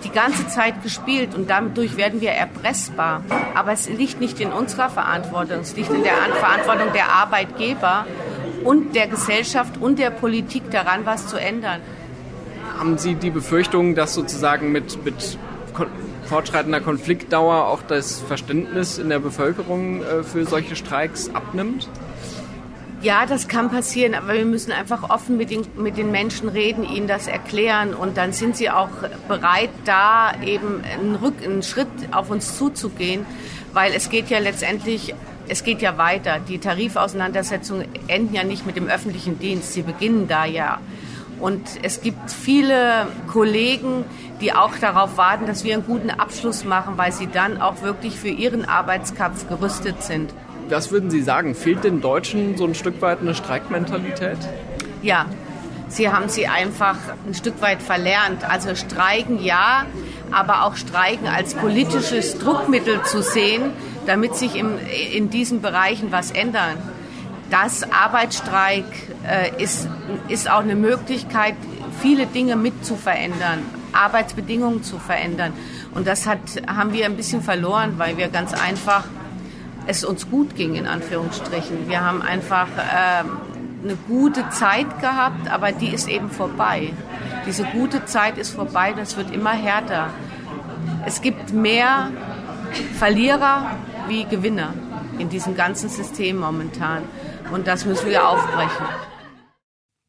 die 0.03 0.09
ganze 0.11 0.47
Zeit 0.47 0.83
gespielt 0.83 1.35
und 1.35 1.49
dadurch 1.49 1.97
werden 1.97 2.21
wir 2.21 2.31
erpressbar. 2.31 3.23
Aber 3.55 3.71
es 3.71 3.89
liegt 3.89 4.19
nicht 4.21 4.39
in 4.39 4.51
unserer 4.51 4.89
Verantwortung, 4.89 5.59
es 5.61 5.75
liegt 5.75 5.91
in 5.91 6.03
der 6.03 6.13
Verantwortung 6.39 6.93
der 6.93 7.11
Arbeitgeber 7.11 8.05
und 8.63 8.95
der 8.95 9.07
Gesellschaft 9.07 9.77
und 9.79 9.99
der 9.99 10.09
Politik 10.09 10.69
daran, 10.71 11.05
was 11.05 11.27
zu 11.27 11.37
ändern. 11.37 11.81
Haben 12.77 12.97
Sie 12.97 13.15
die 13.15 13.31
Befürchtung, 13.31 13.95
dass 13.95 14.13
sozusagen 14.13 14.71
mit, 14.71 15.03
mit 15.03 15.37
fortschreitender 16.25 16.81
Konfliktdauer 16.81 17.67
auch 17.67 17.81
das 17.81 18.19
Verständnis 18.19 18.97
in 18.97 19.09
der 19.09 19.19
Bevölkerung 19.19 20.03
äh, 20.03 20.23
für 20.23 20.45
solche 20.45 20.75
Streiks 20.75 21.29
abnimmt? 21.33 21.89
Ja, 23.01 23.27
das 23.27 23.47
kann 23.47 23.69
passieren, 23.69 24.15
aber 24.15 24.33
wir 24.33 24.45
müssen 24.45 24.71
einfach 24.71 25.09
offen 25.09 25.37
mit 25.37 25.51
den, 25.51 25.61
mit 25.77 25.97
den 25.97 26.11
Menschen 26.11 26.49
reden, 26.49 26.83
ihnen 26.83 27.07
das 27.07 27.27
erklären 27.27 27.93
und 27.93 28.17
dann 28.17 28.33
sind 28.33 28.57
sie 28.57 28.71
auch 28.71 28.89
bereit, 29.27 29.69
da 29.85 30.33
eben 30.43 30.83
einen, 30.83 31.15
Rück, 31.15 31.35
einen 31.43 31.61
Schritt 31.61 31.87
auf 32.11 32.31
uns 32.31 32.57
zuzugehen, 32.57 33.23
weil 33.73 33.93
es 33.93 34.09
geht 34.09 34.31
ja 34.31 34.39
letztendlich, 34.39 35.13
es 35.47 35.63
geht 35.63 35.83
ja 35.83 35.99
weiter. 35.99 36.39
Die 36.39 36.57
Tarifauseinandersetzungen 36.57 37.87
enden 38.07 38.33
ja 38.33 38.43
nicht 38.43 38.65
mit 38.65 38.75
dem 38.75 38.87
öffentlichen 38.87 39.37
Dienst, 39.37 39.73
sie 39.73 39.83
beginnen 39.83 40.27
da 40.27 40.45
ja. 40.45 40.79
Und 41.39 41.61
es 41.83 42.01
gibt 42.01 42.31
viele 42.31 43.07
Kollegen, 43.27 44.05
die 44.41 44.53
auch 44.53 44.75
darauf 44.77 45.17
warten, 45.17 45.45
dass 45.45 45.63
wir 45.63 45.73
einen 45.73 45.85
guten 45.85 46.09
Abschluss 46.09 46.63
machen, 46.63 46.97
weil 46.97 47.11
sie 47.11 47.27
dann 47.27 47.61
auch 47.61 47.81
wirklich 47.81 48.15
für 48.15 48.29
ihren 48.29 48.65
Arbeitskampf 48.65 49.47
gerüstet 49.47 50.01
sind. 50.03 50.33
Was 50.69 50.91
würden 50.91 51.09
Sie 51.09 51.21
sagen? 51.21 51.55
Fehlt 51.55 51.83
den 51.83 52.01
Deutschen 52.01 52.57
so 52.57 52.65
ein 52.65 52.75
Stück 52.75 53.01
weit 53.01 53.21
eine 53.21 53.33
Streikmentalität? 53.33 54.37
Ja, 55.01 55.27
sie 55.87 56.09
haben 56.09 56.27
sie 56.27 56.47
einfach 56.47 56.97
ein 57.25 57.33
Stück 57.33 57.61
weit 57.61 57.81
verlernt. 57.81 58.43
Also 58.43 58.75
Streiken 58.75 59.41
ja, 59.41 59.85
aber 60.31 60.63
auch 60.63 60.75
Streiken 60.75 61.27
als 61.27 61.53
politisches 61.53 62.37
Druckmittel 62.39 63.01
zu 63.03 63.21
sehen, 63.21 63.71
damit 64.05 64.35
sich 64.35 64.55
im, 64.55 64.71
in 65.13 65.29
diesen 65.29 65.61
Bereichen 65.61 66.11
was 66.11 66.31
ändern 66.31 66.77
das 67.49 67.83
Arbeitsstreik 67.91 68.85
äh, 69.25 69.63
ist, 69.63 69.87
ist 70.27 70.49
auch 70.49 70.59
eine 70.59 70.75
Möglichkeit, 70.75 71.55
viele 72.01 72.25
Dinge 72.25 72.55
mit 72.55 72.85
zu 72.85 72.95
verändern, 72.95 73.59
Arbeitsbedingungen 73.93 74.83
zu 74.83 74.99
verändern. 74.99 75.53
Und 75.93 76.07
das 76.07 76.27
hat, 76.27 76.39
haben 76.67 76.93
wir 76.93 77.05
ein 77.05 77.15
bisschen 77.15 77.41
verloren, 77.41 77.93
weil 77.97 78.17
wir 78.17 78.27
ganz 78.27 78.53
einfach 78.53 79.05
es 79.87 80.03
uns 80.03 80.29
gut 80.29 80.55
ging, 80.55 80.75
in 80.75 80.85
Anführungsstrichen. 80.85 81.87
Wir 81.87 82.03
haben 82.03 82.21
einfach 82.21 82.67
äh, 82.77 83.23
eine 83.83 83.95
gute 84.07 84.49
Zeit 84.49 84.99
gehabt, 84.99 85.49
aber 85.49 85.71
die 85.71 85.89
ist 85.89 86.09
eben 86.09 86.29
vorbei. 86.29 86.91
Diese 87.45 87.63
gute 87.63 88.05
Zeit 88.05 88.37
ist 88.37 88.49
vorbei, 88.49 88.93
das 88.93 89.15
wird 89.15 89.33
immer 89.33 89.53
härter. 89.53 90.09
Es 91.05 91.21
gibt 91.21 91.53
mehr 91.53 92.11
Verlierer 92.99 93.77
wie 94.09 94.25
Gewinner 94.25 94.73
in 95.19 95.29
diesem 95.29 95.55
ganzen 95.55 95.89
System 95.89 96.37
momentan. 96.37 97.03
Und 97.51 97.67
das 97.67 97.85
müssen 97.85 98.09
wir 98.09 98.27
aufbrechen. 98.27 98.85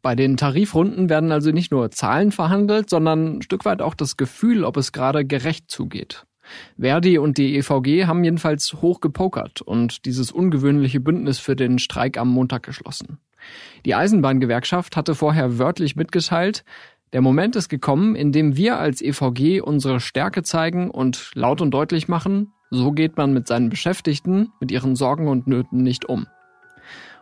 Bei 0.03 0.14
den 0.14 0.37
Tarifrunden 0.37 1.09
werden 1.09 1.33
also 1.33 1.51
nicht 1.51 1.72
nur 1.72 1.90
Zahlen 1.90 2.33
verhandelt, 2.33 2.88
sondern 2.88 3.38
ein 3.38 3.42
Stück 3.42 3.64
weit 3.64 3.83
auch 3.83 3.94
das 3.94 4.16
Gefühl, 4.16 4.64
ob 4.64 4.77
es 4.77 4.92
gerade 4.92 5.24
gerecht 5.24 5.70
zugeht. 5.70 6.24
Verdi 6.79 7.18
und 7.18 7.37
die 7.37 7.57
EVG 7.57 8.07
haben 8.07 8.24
jedenfalls 8.24 8.74
hoch 8.81 9.01
gepokert 9.01 9.61
und 9.61 10.07
dieses 10.07 10.33
ungewöhnliche 10.33 11.01
Bündnis 11.01 11.38
für 11.38 11.57
den 11.57 11.79
Streik 11.79 12.16
am 12.16 12.29
Montag 12.29 12.62
geschlossen. 12.62 13.18
Die 13.85 13.94
Eisenbahngewerkschaft 13.94 14.96
hatte 14.96 15.14
vorher 15.14 15.59
wörtlich 15.59 15.94
mitgeteilt, 15.94 16.64
der 17.12 17.22
Moment 17.22 17.57
ist 17.57 17.68
gekommen, 17.68 18.14
in 18.14 18.33
dem 18.33 18.57
wir 18.57 18.79
als 18.79 19.01
EVG 19.01 19.62
unsere 19.62 19.98
Stärke 19.98 20.42
zeigen 20.42 20.90
und 20.90 21.31
laut 21.35 21.62
und 21.62 21.70
deutlich 21.70 22.07
machen, 22.07 22.53
so 22.70 22.92
geht 22.92 23.16
man 23.16 23.33
mit 23.33 23.46
seinen 23.46 23.70
Beschäftigten, 23.70 24.53
mit 24.61 24.70
ihren 24.70 24.94
Sorgen 24.94 25.27
und 25.29 25.46
Nöten 25.46 25.83
nicht 25.83 26.05
um. 26.07 26.27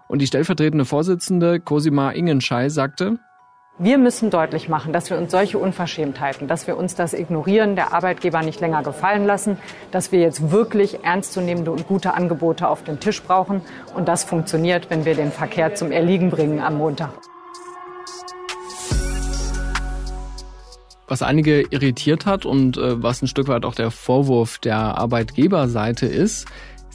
Und 0.09 0.23
die 0.23 0.27
stellvertretende 0.27 0.85
Vorsitzende 0.85 1.59
Cosima 1.59 2.11
Ingenschei 2.11 2.69
sagte, 2.69 3.19
Wir 3.79 3.99
müssen 3.99 4.31
deutlich 4.31 4.69
machen, 4.69 4.93
dass 4.93 5.11
wir 5.11 5.19
uns 5.19 5.33
solche 5.33 5.59
Unverschämtheiten, 5.59 6.49
dass 6.49 6.67
wir 6.67 6.77
uns 6.77 6.95
das 6.95 7.13
Ignorieren 7.13 7.75
der 7.75 7.93
Arbeitgeber 7.93 8.43
nicht 8.43 8.61
länger 8.61 8.83
gefallen 8.83 9.27
lassen, 9.27 9.59
dass 9.91 10.13
wir 10.13 10.21
jetzt 10.21 10.51
wirklich 10.51 11.05
ernstzunehmende 11.05 11.73
und 11.73 11.87
gute 11.87 12.15
Angebote 12.15 12.69
auf 12.69 12.85
den 12.85 13.01
Tisch 13.01 13.23
brauchen. 13.23 13.61
Und 13.95 14.07
das 14.09 14.25
funktioniert, 14.25 14.91
wenn 14.91 15.05
wir 15.05 15.15
den 15.15 15.33
Verkehr 15.33 15.75
zum 15.75 15.91
Erliegen 15.91 16.31
bringen 16.31 16.61
am 16.61 16.79
Montag. 16.79 17.11
Was 21.09 21.23
einige 21.23 21.63
irritiert 21.63 22.27
hat 22.27 22.47
und 22.47 22.79
äh, 22.79 23.03
was 23.03 23.23
ein 23.23 23.29
Stück 23.29 23.47
weit 23.47 23.65
auch 23.65 23.77
der 23.77 23.91
Vorwurf 23.91 24.59
der 24.59 24.77
Arbeitgeberseite 24.77 26.07
ist, 26.07 26.47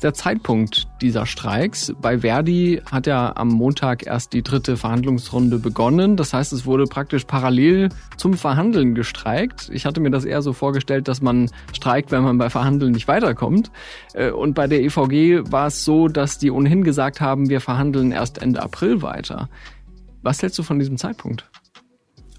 der 0.03 0.13
Zeitpunkt 0.13 0.87
dieser 1.01 1.25
Streiks. 1.25 1.93
Bei 2.01 2.19
Verdi 2.19 2.81
hat 2.89 3.07
ja 3.07 3.33
am 3.35 3.49
Montag 3.49 4.05
erst 4.05 4.33
die 4.33 4.41
dritte 4.41 4.77
Verhandlungsrunde 4.77 5.59
begonnen. 5.59 6.17
Das 6.17 6.33
heißt, 6.33 6.53
es 6.53 6.65
wurde 6.65 6.85
praktisch 6.85 7.25
parallel 7.25 7.89
zum 8.17 8.33
Verhandeln 8.33 8.95
gestreikt. 8.95 9.69
Ich 9.71 9.85
hatte 9.85 9.99
mir 9.99 10.11
das 10.11 10.25
eher 10.25 10.41
so 10.41 10.53
vorgestellt, 10.53 11.07
dass 11.07 11.21
man 11.21 11.49
streikt, 11.73 12.11
wenn 12.11 12.23
man 12.23 12.37
bei 12.37 12.49
Verhandeln 12.49 12.91
nicht 12.91 13.07
weiterkommt. 13.07 13.71
Äh, 14.13 14.31
und 14.31 14.53
bei 14.53 14.67
der 14.67 14.81
EVG 14.81 15.51
war 15.51 15.67
es 15.67 15.85
so, 15.85 16.07
dass 16.07 16.37
die 16.37 16.51
ohnehin 16.51 16.83
gesagt 16.83 17.21
haben, 17.21 17.49
wir 17.49 17.61
verhandeln 17.61 18.11
erst 18.11 18.41
Ende 18.41 18.61
April 18.61 19.01
weiter. 19.01 19.49
Was 20.21 20.41
hältst 20.41 20.59
du 20.59 20.63
von 20.63 20.79
diesem 20.79 20.97
Zeitpunkt? 20.97 21.49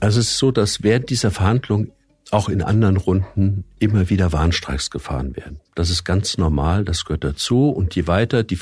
Also 0.01 0.21
es 0.21 0.31
ist 0.31 0.39
so, 0.39 0.51
dass 0.51 0.83
während 0.83 1.11
dieser 1.11 1.31
Verhandlung 1.31 1.93
auch 2.33 2.49
in 2.49 2.63
anderen 2.63 2.97
Runden 2.97 3.65
immer 3.79 4.09
wieder 4.09 4.33
Warnstreiks 4.33 4.91
gefahren 4.91 5.37
werden. 5.37 5.61
Das 5.75 5.91
ist 5.91 6.03
ganz 6.03 6.39
normal, 6.39 6.83
das 6.83 7.05
gehört 7.05 7.25
dazu. 7.25 7.69
Und 7.69 7.95
je 7.95 8.07
weiter, 8.07 8.43
die, 8.43 8.59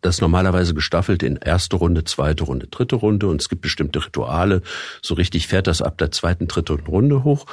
das 0.00 0.22
normalerweise 0.22 0.72
gestaffelt 0.72 1.22
in 1.22 1.36
erste 1.36 1.76
Runde, 1.76 2.04
zweite 2.04 2.44
Runde, 2.44 2.68
dritte 2.68 2.96
Runde. 2.96 3.26
Und 3.26 3.42
es 3.42 3.50
gibt 3.50 3.60
bestimmte 3.60 4.04
Rituale. 4.04 4.62
So 5.02 5.12
richtig 5.12 5.46
fährt 5.46 5.66
das 5.66 5.82
ab 5.82 5.98
der 5.98 6.10
zweiten, 6.10 6.48
dritten 6.48 6.86
Runde 6.86 7.22
hoch. 7.22 7.44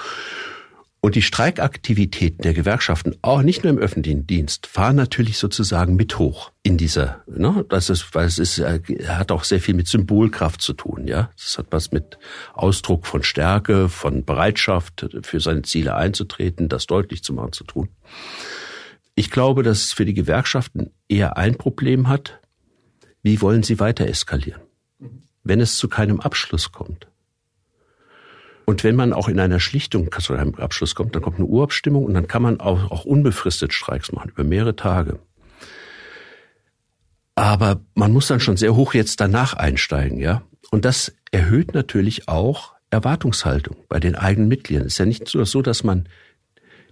Und 1.01 1.15
die 1.15 1.21
Streikaktivitäten 1.21 2.41
der 2.41 2.53
Gewerkschaften, 2.53 3.15
auch 3.21 3.41
nicht 3.41 3.63
nur 3.63 3.71
im 3.71 3.79
öffentlichen 3.79 4.27
Dienst, 4.27 4.67
fahren 4.67 4.97
natürlich 4.97 5.37
sozusagen 5.37 5.95
mit 5.95 6.19
hoch 6.19 6.51
in 6.61 6.77
dieser, 6.77 7.23
ne, 7.25 7.65
das 7.69 7.89
ist, 7.89 8.13
weil 8.13 8.25
es 8.25 8.37
ist, 8.37 8.59
äh, 8.59 8.81
hat 9.07 9.31
auch 9.31 9.45
sehr 9.45 9.61
viel 9.61 9.75
mit 9.75 9.87
Symbolkraft 9.87 10.61
zu 10.61 10.73
tun, 10.73 11.07
ja. 11.07 11.31
Das 11.37 11.57
hat 11.57 11.67
was 11.71 11.93
mit 11.93 12.19
Ausdruck 12.53 13.07
von 13.07 13.23
Stärke, 13.23 13.87
von 13.87 14.25
Bereitschaft, 14.25 15.07
für 15.21 15.39
seine 15.39 15.61
Ziele 15.61 15.95
einzutreten, 15.95 16.67
das 16.67 16.85
deutlich 16.85 17.23
zu 17.23 17.31
machen 17.33 17.53
zu 17.53 17.63
tun. 17.63 17.87
Ich 19.15 19.31
glaube, 19.31 19.63
dass 19.63 19.83
es 19.83 19.93
für 19.93 20.05
die 20.05 20.13
Gewerkschaften 20.13 20.91
eher 21.07 21.37
ein 21.37 21.55
Problem 21.57 22.09
hat. 22.09 22.39
Wie 23.23 23.41
wollen 23.41 23.63
sie 23.63 23.79
weiter 23.79 24.05
eskalieren? 24.05 24.61
Wenn 25.43 25.61
es 25.61 25.77
zu 25.77 25.87
keinem 25.87 26.19
Abschluss 26.19 26.73
kommt, 26.73 27.07
und 28.69 28.83
wenn 28.83 28.95
man 28.95 29.13
auch 29.13 29.27
in 29.27 29.39
einer 29.39 29.59
Schlichtung 29.59 30.11
zu 30.19 30.35
einem 30.35 30.53
Abschluss 30.53 30.93
kommt, 30.93 31.15
dann 31.15 31.23
kommt 31.23 31.37
eine 31.37 31.47
Urabstimmung 31.47 32.05
und 32.05 32.13
dann 32.13 32.27
kann 32.27 32.43
man 32.43 32.59
auch, 32.59 32.91
auch 32.91 33.03
unbefristet 33.03 33.73
Streiks 33.73 34.11
machen, 34.11 34.29
über 34.29 34.43
mehrere 34.43 34.75
Tage. 34.75 35.17
Aber 37.33 37.81
man 37.95 38.11
muss 38.11 38.27
dann 38.27 38.39
schon 38.39 38.57
sehr 38.57 38.75
hoch 38.75 38.93
jetzt 38.93 39.21
danach 39.21 39.55
einsteigen, 39.55 40.19
ja. 40.19 40.43
Und 40.69 40.85
das 40.85 41.15
erhöht 41.31 41.73
natürlich 41.73 42.27
auch 42.27 42.75
Erwartungshaltung 42.91 43.75
bei 43.87 43.99
den 43.99 44.13
eigenen 44.13 44.49
Mitgliedern. 44.49 44.85
Es 44.85 44.93
ist 44.93 44.99
ja 44.99 45.05
nicht 45.07 45.33
nur 45.33 45.47
so, 45.47 45.63
dass 45.63 45.83
man 45.83 46.07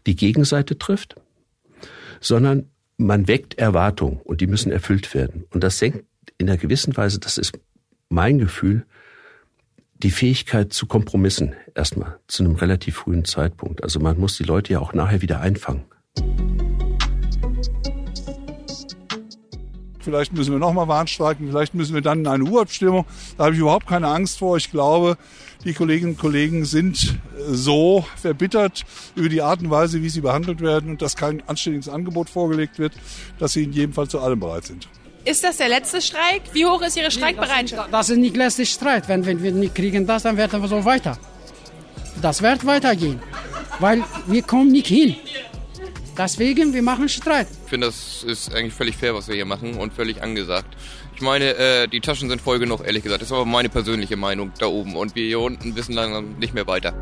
die 0.07 0.15
Gegenseite 0.15 0.79
trifft, 0.79 1.13
sondern 2.19 2.71
man 2.97 3.27
weckt 3.27 3.59
Erwartungen 3.59 4.19
und 4.23 4.41
die 4.41 4.47
müssen 4.47 4.71
erfüllt 4.71 5.13
werden. 5.13 5.45
Und 5.51 5.63
das 5.63 5.77
senkt 5.77 6.05
in 6.39 6.49
einer 6.49 6.57
gewissen 6.57 6.97
Weise, 6.97 7.19
das 7.19 7.37
ist 7.37 7.59
mein 8.09 8.39
Gefühl, 8.39 8.87
die 10.03 10.11
Fähigkeit 10.11 10.73
zu 10.73 10.85
Kompromissen 10.85 11.53
erstmal 11.73 12.19
zu 12.27 12.43
einem 12.43 12.55
relativ 12.55 12.97
frühen 12.97 13.25
Zeitpunkt. 13.25 13.83
Also 13.83 13.99
man 13.99 14.19
muss 14.19 14.37
die 14.37 14.43
Leute 14.43 14.73
ja 14.73 14.79
auch 14.79 14.93
nachher 14.93 15.21
wieder 15.21 15.41
einfangen. 15.41 15.85
Vielleicht 19.99 20.31
müssen 20.31 20.53
wir 20.53 20.59
nochmal 20.59 20.87
Warnstreiken, 20.87 21.49
vielleicht 21.49 21.73
müssen 21.73 21.93
wir 21.93 22.01
dann 22.01 22.19
in 22.19 22.27
eine 22.27 22.45
Urabstimmung. 22.45 23.05
Da 23.37 23.45
habe 23.45 23.55
ich 23.55 23.59
überhaupt 23.59 23.87
keine 23.87 24.07
Angst 24.07 24.39
vor. 24.39 24.55
Ich 24.55 24.71
glaube, 24.71 25.17
die 25.65 25.73
Kolleginnen 25.73 26.13
und 26.13 26.17
Kollegen 26.17 26.63
sind 26.63 27.19
so 27.49 28.05
verbittert 28.15 28.85
über 29.15 29.27
die 29.27 29.41
Art 29.41 29.59
und 29.61 29.69
Weise, 29.69 30.01
wie 30.01 30.09
sie 30.09 30.21
behandelt 30.21 30.61
werden 30.61 30.91
und 30.91 31.01
dass 31.01 31.17
kein 31.17 31.43
anständiges 31.49 31.89
Angebot 31.89 32.29
vorgelegt 32.29 32.79
wird, 32.79 32.93
dass 33.37 33.51
sie 33.51 33.63
in 33.63 33.73
jedem 33.73 33.91
Fall 33.91 34.07
zu 34.07 34.19
allem 34.19 34.39
bereit 34.39 34.63
sind. 34.63 34.87
Ist 35.27 35.43
das 35.43 35.57
der 35.57 35.67
letzte 35.67 36.01
Streik? 36.01 36.43
Wie 36.53 36.65
hoch 36.65 36.81
ist 36.81 36.95
Ihre 36.95 37.11
Streikbereitschaft? 37.11 37.91
Das 37.91 38.09
ist 38.09 38.17
nicht 38.17 38.33
der 38.37 38.45
letzte 38.45 38.65
Streik. 38.65 39.09
Wenn, 39.09 39.25
wenn 39.25 39.43
wir 39.43 39.51
nicht 39.51 39.75
kriegen 39.75 40.07
das, 40.07 40.23
dann 40.23 40.37
werden 40.37 40.61
wir 40.61 40.69
so 40.69 40.85
weiter. 40.85 41.17
Das 42.21 42.41
wird 42.41 42.65
weitergehen, 42.65 43.21
weil 43.79 44.05
wir 44.25 44.41
kommen 44.41 44.71
nicht 44.71 44.87
hin. 44.87 45.17
Deswegen, 46.17 46.73
wir 46.73 46.81
machen 46.81 47.09
Streit. 47.09 47.47
Ich 47.65 47.69
finde, 47.69 47.87
das 47.87 48.23
ist 48.23 48.55
eigentlich 48.55 48.73
völlig 48.73 48.95
fair, 48.95 49.13
was 49.15 49.27
wir 49.27 49.35
hier 49.35 49.45
machen 49.45 49.75
und 49.75 49.93
völlig 49.93 50.23
angesagt. 50.23 50.77
Ich 51.13 51.21
meine, 51.21 51.55
äh, 51.57 51.87
die 51.89 51.99
Taschen 51.99 52.29
sind 52.29 52.41
voll 52.41 52.59
genug, 52.59 52.85
ehrlich 52.85 53.03
gesagt. 53.03 53.21
Das 53.21 53.27
ist 53.27 53.33
aber 53.33 53.45
meine 53.45 53.67
persönliche 53.67 54.15
Meinung 54.15 54.53
da 54.59 54.67
oben. 54.67 54.95
Und 54.95 55.13
wir 55.15 55.25
hier 55.25 55.41
unten 55.41 55.75
wissen 55.75 55.93
langsam 55.93 56.37
nicht 56.39 56.53
mehr 56.53 56.67
weiter. 56.67 56.93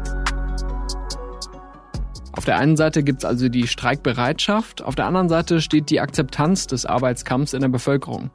Auf 2.37 2.43
der 2.43 2.57
einen 2.57 2.75
Seite 2.75 3.01
gibt 3.01 3.19
es 3.19 3.25
also 3.25 3.47
die 3.47 3.65
Streikbereitschaft, 3.65 4.83
auf 4.83 4.95
der 4.95 5.05
anderen 5.05 5.29
Seite 5.29 5.61
steht 5.61 5.89
die 5.89 6.01
Akzeptanz 6.01 6.67
des 6.67 6.85
Arbeitskampfs 6.85 7.53
in 7.53 7.61
der 7.61 7.69
Bevölkerung. 7.69 8.29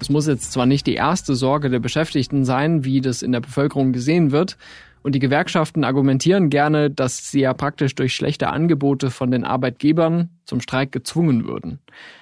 Es 0.00 0.08
muss 0.08 0.26
jetzt 0.26 0.52
zwar 0.52 0.64
nicht 0.64 0.86
die 0.86 0.94
erste 0.94 1.34
Sorge 1.34 1.68
der 1.68 1.78
Beschäftigten 1.78 2.46
sein, 2.46 2.84
wie 2.84 3.02
das 3.02 3.20
in 3.20 3.32
der 3.32 3.40
Bevölkerung 3.40 3.92
gesehen 3.92 4.30
wird, 4.30 4.56
und 5.02 5.14
die 5.14 5.20
Gewerkschaften 5.20 5.84
argumentieren 5.84 6.50
gerne, 6.50 6.90
dass 6.90 7.30
sie 7.30 7.40
ja 7.40 7.54
praktisch 7.54 7.94
durch 7.94 8.14
schlechte 8.14 8.48
Angebote 8.48 9.10
von 9.10 9.30
den 9.30 9.44
Arbeitgebern 9.44 10.30
zum 10.44 10.60
Streik 10.60 10.90
gezwungen 10.90 11.46
würden. 11.46 11.78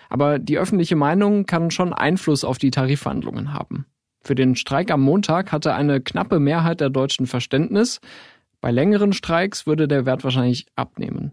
Aber 0.08 0.38
die 0.38 0.58
öffentliche 0.58 0.96
Meinung 0.96 1.46
kann 1.46 1.70
schon 1.70 1.92
Einfluss 1.92 2.44
auf 2.44 2.58
die 2.58 2.70
Tarifverhandlungen 2.70 3.52
haben. 3.52 3.86
Für 4.22 4.34
den 4.34 4.56
Streik 4.56 4.90
am 4.90 5.02
Montag 5.02 5.52
hatte 5.52 5.74
eine 5.74 6.00
knappe 6.00 6.40
Mehrheit 6.40 6.80
der 6.80 6.90
Deutschen 6.90 7.26
Verständnis, 7.26 8.00
bei 8.60 8.70
längeren 8.70 9.12
Streiks 9.12 9.66
würde 9.66 9.88
der 9.88 10.06
Wert 10.06 10.24
wahrscheinlich 10.24 10.66
abnehmen. 10.76 11.32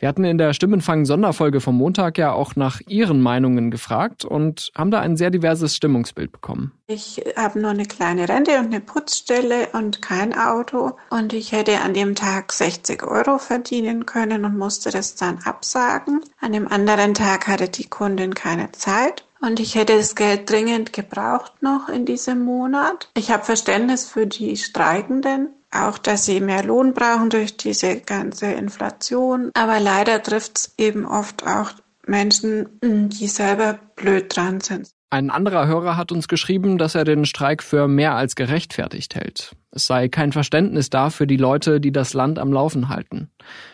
Wir 0.00 0.08
hatten 0.08 0.24
in 0.24 0.38
der 0.38 0.54
Stimmenfang-Sonderfolge 0.54 1.60
vom 1.60 1.76
Montag 1.76 2.16
ja 2.16 2.32
auch 2.32 2.56
nach 2.56 2.80
Ihren 2.88 3.20
Meinungen 3.20 3.70
gefragt 3.70 4.24
und 4.24 4.70
haben 4.74 4.90
da 4.90 5.00
ein 5.00 5.18
sehr 5.18 5.30
diverses 5.30 5.76
Stimmungsbild 5.76 6.32
bekommen. 6.32 6.72
Ich 6.86 7.22
habe 7.36 7.60
nur 7.60 7.70
eine 7.70 7.84
kleine 7.84 8.26
Rente 8.26 8.58
und 8.58 8.66
eine 8.66 8.80
Putzstelle 8.80 9.68
und 9.74 10.00
kein 10.00 10.32
Auto 10.32 10.92
und 11.10 11.34
ich 11.34 11.52
hätte 11.52 11.82
an 11.82 11.92
dem 11.92 12.14
Tag 12.14 12.50
60 12.50 13.02
Euro 13.02 13.36
verdienen 13.36 14.06
können 14.06 14.46
und 14.46 14.56
musste 14.56 14.90
das 14.90 15.16
dann 15.16 15.40
absagen. 15.44 16.20
An 16.40 16.52
dem 16.52 16.66
anderen 16.66 17.12
Tag 17.12 17.46
hatte 17.46 17.68
die 17.68 17.86
Kundin 17.86 18.32
keine 18.32 18.72
Zeit 18.72 19.26
und 19.42 19.60
ich 19.60 19.74
hätte 19.74 19.98
das 19.98 20.14
Geld 20.14 20.48
dringend 20.48 20.94
gebraucht 20.94 21.62
noch 21.62 21.90
in 21.90 22.06
diesem 22.06 22.42
Monat. 22.42 23.10
Ich 23.14 23.30
habe 23.30 23.44
Verständnis 23.44 24.08
für 24.08 24.26
die 24.26 24.56
Streikenden, 24.56 25.50
auch, 25.70 25.98
dass 25.98 26.24
sie 26.24 26.40
mehr 26.40 26.64
Lohn 26.64 26.94
brauchen 26.94 27.30
durch 27.30 27.56
diese 27.56 28.00
ganze 28.00 28.46
Inflation. 28.46 29.50
Aber 29.54 29.80
leider 29.80 30.22
trifft 30.22 30.58
es 30.58 30.74
eben 30.78 31.06
oft 31.06 31.46
auch 31.46 31.72
Menschen, 32.06 32.68
die 32.82 33.28
selber 33.28 33.78
blöd 33.96 34.34
dran 34.34 34.60
sind. 34.60 34.88
Ein 35.12 35.30
anderer 35.30 35.66
Hörer 35.66 35.96
hat 35.96 36.12
uns 36.12 36.28
geschrieben, 36.28 36.78
dass 36.78 36.94
er 36.94 37.02
den 37.02 37.24
Streik 37.24 37.64
für 37.64 37.88
mehr 37.88 38.14
als 38.14 38.36
gerechtfertigt 38.36 39.16
hält. 39.16 39.56
Es 39.72 39.88
sei 39.88 40.08
kein 40.08 40.30
Verständnis 40.30 40.88
da 40.88 41.10
für 41.10 41.26
die 41.26 41.36
Leute, 41.36 41.80
die 41.80 41.90
das 41.90 42.14
Land 42.14 42.38
am 42.38 42.52
Laufen 42.52 42.88
halten. 42.88 43.28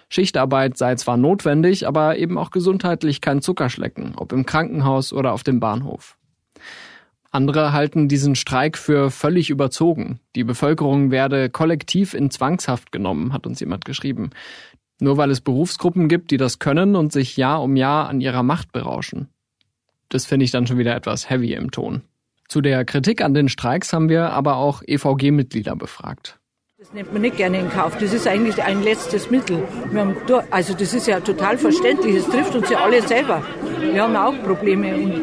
Schichtarbeit 0.09 0.79
sei 0.79 0.95
zwar 0.95 1.19
notwendig, 1.19 1.87
aber 1.87 2.17
eben 2.17 2.39
auch 2.39 2.51
gesundheitlich 2.51 3.21
kein 3.21 3.43
Zuckerschlecken, 3.43 4.15
ob 4.17 4.33
im 4.33 4.47
Krankenhaus 4.47 5.13
oder 5.13 5.35
auf 5.35 5.43
dem 5.43 5.61
Bahnhof. 5.61 6.17
Andere 7.37 7.75
halten 7.75 8.09
diesen 8.09 8.35
Streik 8.35 8.79
für 8.79 9.11
völlig 9.11 9.51
überzogen. 9.51 10.21
Die 10.35 10.43
Bevölkerung 10.43 11.11
werde 11.11 11.51
kollektiv 11.51 12.15
in 12.15 12.31
Zwangshaft 12.31 12.93
genommen, 12.93 13.35
hat 13.35 13.47
uns 13.47 13.61
jemand 13.61 13.85
geschrieben. 13.85 14.31
Nur 15.01 15.19
weil 15.19 15.31
es 15.31 15.43
Berufsgruppen 15.43 16.09
gibt, 16.09 16.31
die 16.31 16.39
das 16.39 16.59
können 16.59 16.97
und 16.97 17.13
sich 17.13 17.37
Jahr 17.37 17.63
um 17.63 17.77
Jahr 17.77 18.09
an 18.09 18.23
ihrer 18.23 18.43
Macht 18.43 18.73
berauschen. 18.73 19.29
Das 20.09 20.25
finde 20.25 20.45
ich 20.45 20.51
dann 20.51 20.67
schon 20.67 20.79
wieder 20.79 20.97
etwas 20.97 21.29
heavy 21.29 21.53
im 21.53 21.71
Ton. 21.71 22.01
Zu 22.49 22.63
der 22.63 22.87
Kritik 22.87 23.23
an 23.23 23.35
den 23.35 23.51
Streiks 23.51 23.93
haben 23.93 24.09
wir 24.09 24.31
aber 24.31 24.57
auch 24.57 24.83
EVG-Mitglieder 24.87 25.77
befragt. 25.77 26.39
Das 26.79 26.95
nimmt 26.95 27.13
man 27.13 27.21
nicht 27.21 27.37
gerne 27.37 27.59
in 27.59 27.69
Kauf. 27.69 27.99
Das 27.99 28.15
ist 28.15 28.27
eigentlich 28.27 28.63
ein 28.63 28.83
letztes 28.83 29.31
Mittel. 29.31 29.63
Haben, 29.95 30.17
also 30.51 30.73
das 30.73 30.95
ist 30.95 31.07
ja 31.07 31.21
total 31.21 31.59
verständlich. 31.59 32.17
Es 32.17 32.29
trifft 32.29 32.55
uns 32.55 32.71
ja 32.71 32.79
alle 32.79 33.03
selber. 33.03 33.43
Wir 33.81 34.03
haben 34.03 34.17
auch 34.17 34.35
Probleme 34.43 34.95
im, 34.95 35.23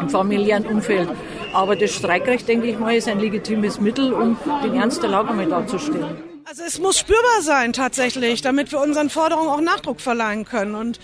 im 0.00 0.08
familiären 0.08 0.64
Umfeld. 0.64 1.08
Aber 1.54 1.76
das 1.76 1.94
Streikrecht, 1.94 2.48
denke 2.48 2.66
ich 2.66 2.78
mal, 2.78 2.96
ist 2.96 3.06
ein 3.06 3.20
legitimes 3.20 3.80
Mittel, 3.80 4.12
um 4.12 4.36
den 4.64 4.74
Ernst 4.74 5.02
der 5.04 5.10
Lage 5.10 5.32
mal 5.32 5.46
darzustellen. 5.46 6.16
Also 6.44 6.62
es 6.66 6.80
muss 6.80 6.98
spürbar 6.98 7.42
sein 7.42 7.72
tatsächlich, 7.72 8.42
damit 8.42 8.72
wir 8.72 8.80
unseren 8.80 9.08
Forderungen 9.08 9.48
auch 9.48 9.60
Nachdruck 9.60 10.00
verleihen 10.00 10.44
können. 10.44 10.74
Und 10.74 10.98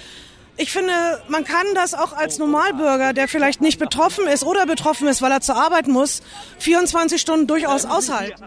ich 0.56 0.72
finde, 0.72 0.92
man 1.28 1.44
kann 1.44 1.66
das 1.74 1.94
auch 1.94 2.12
als 2.12 2.38
Normalbürger, 2.38 3.12
der 3.12 3.28
vielleicht 3.28 3.60
nicht 3.60 3.78
betroffen 3.78 4.26
ist 4.26 4.44
oder 4.44 4.66
betroffen 4.66 5.06
ist, 5.06 5.22
weil 5.22 5.30
er 5.30 5.40
zur 5.40 5.54
Arbeit 5.54 5.86
muss, 5.86 6.20
24 6.58 7.20
Stunden 7.20 7.46
durchaus 7.46 7.86
aushalten. 7.86 8.42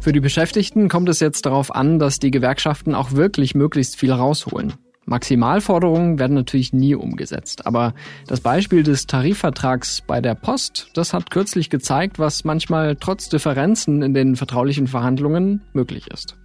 Für 0.00 0.12
die 0.12 0.20
Beschäftigten 0.20 0.90
kommt 0.90 1.08
es 1.08 1.20
jetzt 1.20 1.46
darauf 1.46 1.74
an, 1.74 1.98
dass 1.98 2.18
die 2.18 2.30
Gewerkschaften 2.30 2.94
auch 2.94 3.12
wirklich 3.12 3.54
möglichst 3.54 3.96
viel 3.96 4.12
rausholen. 4.12 4.74
Maximalforderungen 5.10 6.20
werden 6.20 6.34
natürlich 6.34 6.72
nie 6.72 6.94
umgesetzt. 6.94 7.66
Aber 7.66 7.94
das 8.28 8.40
Beispiel 8.40 8.84
des 8.84 9.08
Tarifvertrags 9.08 10.02
bei 10.06 10.20
der 10.20 10.36
Post, 10.36 10.88
das 10.94 11.12
hat 11.12 11.30
kürzlich 11.30 11.68
gezeigt, 11.68 12.20
was 12.20 12.44
manchmal 12.44 12.94
trotz 12.94 13.28
Differenzen 13.28 14.02
in 14.02 14.14
den 14.14 14.36
vertraulichen 14.36 14.86
Verhandlungen 14.86 15.62
möglich 15.72 16.06
ist. 16.12 16.36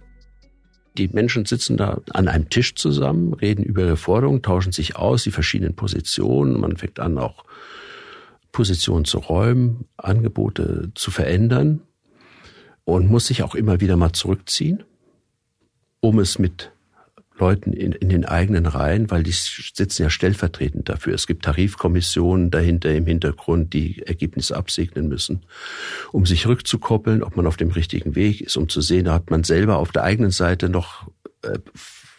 Die 0.98 1.06
Menschen 1.06 1.44
sitzen 1.44 1.76
da 1.76 2.00
an 2.10 2.26
einem 2.26 2.48
Tisch 2.48 2.74
zusammen, 2.74 3.34
reden 3.34 3.62
über 3.62 3.82
ihre 3.82 3.96
Forderungen, 3.96 4.42
tauschen 4.42 4.72
sich 4.72 4.96
aus, 4.96 5.22
die 5.22 5.30
verschiedenen 5.30 5.76
Positionen. 5.76 6.58
Man 6.58 6.76
fängt 6.76 6.98
an, 6.98 7.18
auch 7.18 7.44
Positionen 8.50 9.04
zu 9.04 9.18
räumen, 9.18 9.84
Angebote 9.96 10.90
zu 10.96 11.12
verändern 11.12 11.82
und 12.84 13.08
muss 13.08 13.28
sich 13.28 13.44
auch 13.44 13.54
immer 13.54 13.80
wieder 13.80 13.96
mal 13.96 14.12
zurückziehen, 14.12 14.82
um 16.00 16.18
es 16.18 16.40
mit 16.40 16.72
Leuten 17.38 17.72
in, 17.72 17.92
in 17.92 18.08
den 18.08 18.24
eigenen 18.24 18.66
Reihen, 18.66 19.10
weil 19.10 19.22
die 19.22 19.32
sitzen 19.32 20.02
ja 20.02 20.10
stellvertretend 20.10 20.88
dafür. 20.88 21.14
Es 21.14 21.26
gibt 21.26 21.44
Tarifkommissionen 21.44 22.50
dahinter 22.50 22.94
im 22.94 23.06
Hintergrund, 23.06 23.72
die 23.72 24.02
Ergebnisse 24.02 24.56
absegnen 24.56 25.08
müssen, 25.08 25.44
um 26.12 26.26
sich 26.26 26.46
rückzukoppeln, 26.46 27.22
ob 27.22 27.36
man 27.36 27.46
auf 27.46 27.56
dem 27.56 27.70
richtigen 27.70 28.14
Weg 28.14 28.40
ist, 28.40 28.56
um 28.56 28.68
zu 28.68 28.80
sehen, 28.80 29.10
hat 29.10 29.30
man 29.30 29.44
selber 29.44 29.76
auf 29.76 29.92
der 29.92 30.04
eigenen 30.04 30.30
Seite 30.30 30.68
noch 30.68 31.08
äh, 31.42 31.58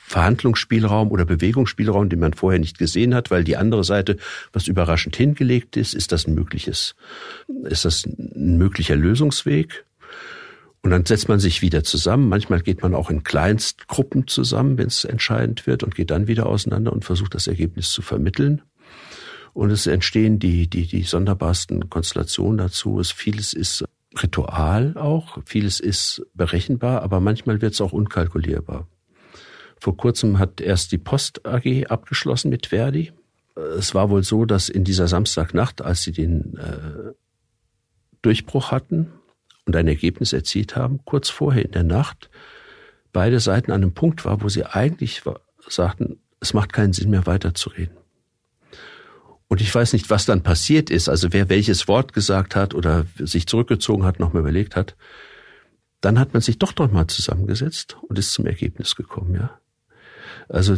Verhandlungsspielraum 0.07 1.11
oder 1.11 1.25
Bewegungsspielraum, 1.25 2.07
den 2.07 2.19
man 2.19 2.33
vorher 2.33 2.59
nicht 2.59 2.77
gesehen 2.77 3.13
hat, 3.13 3.29
weil 3.29 3.43
die 3.43 3.57
andere 3.57 3.83
Seite 3.83 4.15
was 4.53 4.67
überraschend 4.67 5.17
hingelegt 5.17 5.75
ist. 5.75 5.93
Ist 5.93 6.13
das 6.13 6.27
ein 6.27 6.33
mögliches, 6.33 6.95
ist 7.65 7.83
das 7.83 8.05
ein 8.05 8.57
möglicher 8.57 8.95
Lösungsweg? 8.95 9.85
Und 10.87 10.91
dann 10.91 11.05
setzt 11.05 11.27
man 11.27 11.37
sich 11.37 11.61
wieder 11.61 11.83
zusammen. 11.83 12.29
Manchmal 12.29 12.61
geht 12.61 12.81
man 12.81 12.95
auch 12.95 13.09
in 13.09 13.25
Kleinstgruppen 13.25 14.25
zusammen, 14.25 14.77
wenn 14.77 14.87
es 14.87 15.03
entscheidend 15.03 15.67
wird, 15.67 15.83
und 15.83 15.95
geht 15.95 16.11
dann 16.11 16.27
wieder 16.27 16.45
auseinander 16.45 16.93
und 16.93 17.03
versucht 17.03 17.35
das 17.35 17.47
Ergebnis 17.47 17.91
zu 17.91 18.01
vermitteln. 18.01 18.61
Und 19.51 19.69
es 19.69 19.85
entstehen 19.85 20.39
die, 20.39 20.69
die, 20.69 20.87
die 20.87 21.03
sonderbarsten 21.03 21.89
Konstellationen 21.89 22.57
dazu. 22.57 23.01
Es, 23.01 23.11
vieles 23.11 23.51
ist 23.51 23.83
Ritual 24.23 24.95
auch, 24.95 25.39
vieles 25.43 25.81
ist 25.81 26.25
berechenbar, 26.33 27.01
aber 27.01 27.19
manchmal 27.19 27.61
wird 27.61 27.73
es 27.73 27.81
auch 27.81 27.91
unkalkulierbar. 27.91 28.87
Vor 29.81 29.97
kurzem 29.97 30.39
hat 30.39 30.61
erst 30.61 30.93
die 30.93 30.99
Post 30.99 31.45
AG 31.45 31.87
abgeschlossen 31.89 32.49
mit 32.49 32.67
Verdi. 32.67 33.11
Es 33.77 33.93
war 33.93 34.09
wohl 34.09 34.23
so, 34.23 34.45
dass 34.45 34.69
in 34.69 34.85
dieser 34.85 35.09
Samstagnacht, 35.09 35.81
als 35.81 36.03
sie 36.03 36.13
den 36.13 36.55
äh, 36.55 37.11
Durchbruch 38.21 38.71
hatten, 38.71 39.11
und 39.67 39.75
ein 39.75 39.87
Ergebnis 39.87 40.33
erzielt 40.33 40.75
haben, 40.75 41.01
kurz 41.05 41.29
vorher 41.29 41.65
in 41.65 41.71
der 41.71 41.83
Nacht 41.83 42.29
beide 43.13 43.39
Seiten 43.39 43.71
an 43.71 43.83
einem 43.83 43.93
Punkt 43.93 44.25
war, 44.25 44.41
wo 44.41 44.49
sie 44.49 44.65
eigentlich 44.65 45.23
sagten, 45.67 46.19
es 46.39 46.53
macht 46.53 46.73
keinen 46.73 46.93
Sinn 46.93 47.09
mehr 47.09 47.25
weiterzureden. 47.25 47.97
Und 49.47 49.61
ich 49.61 49.73
weiß 49.73 49.93
nicht, 49.93 50.09
was 50.09 50.25
dann 50.25 50.43
passiert 50.43 50.89
ist, 50.89 51.09
also 51.09 51.31
wer 51.31 51.49
welches 51.49 51.87
Wort 51.87 52.13
gesagt 52.13 52.55
hat 52.55 52.73
oder 52.73 53.05
sich 53.17 53.47
zurückgezogen 53.47 54.03
hat, 54.03 54.19
nochmal 54.19 54.41
überlegt 54.41 54.75
hat. 54.75 54.95
Dann 56.01 56.19
hat 56.19 56.33
man 56.33 56.41
sich 56.41 56.59
doch 56.59 56.75
noch 56.75 56.91
mal 56.91 57.07
zusammengesetzt 57.07 57.97
und 58.01 58.19
ist 58.19 58.33
zum 58.33 58.45
Ergebnis 58.45 58.95
gekommen, 58.95 59.35
ja. 59.35 59.59
Also 60.49 60.75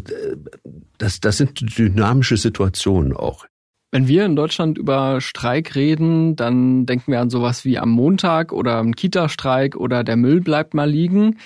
das, 0.97 1.19
das 1.19 1.37
sind 1.37 1.77
dynamische 1.77 2.37
Situationen 2.37 3.15
auch. 3.15 3.45
Wenn 3.91 4.07
wir 4.07 4.25
in 4.25 4.35
Deutschland 4.35 4.77
über 4.77 5.19
Streik 5.19 5.73
reden, 5.75 6.35
dann 6.35 6.85
denken 6.85 7.11
wir 7.11 7.21
an 7.21 7.31
sowas 7.31 7.65
wie 7.65 7.79
am 7.79 7.89
Montag 7.89 8.53
oder 8.53 8.75
am 8.75 8.95
Kita-Streik 8.95 9.75
oder 9.75 10.03
der 10.03 10.15
Müll 10.15 10.41
bleibt 10.41 10.75
mal 10.75 10.87
liegen. 10.87 11.37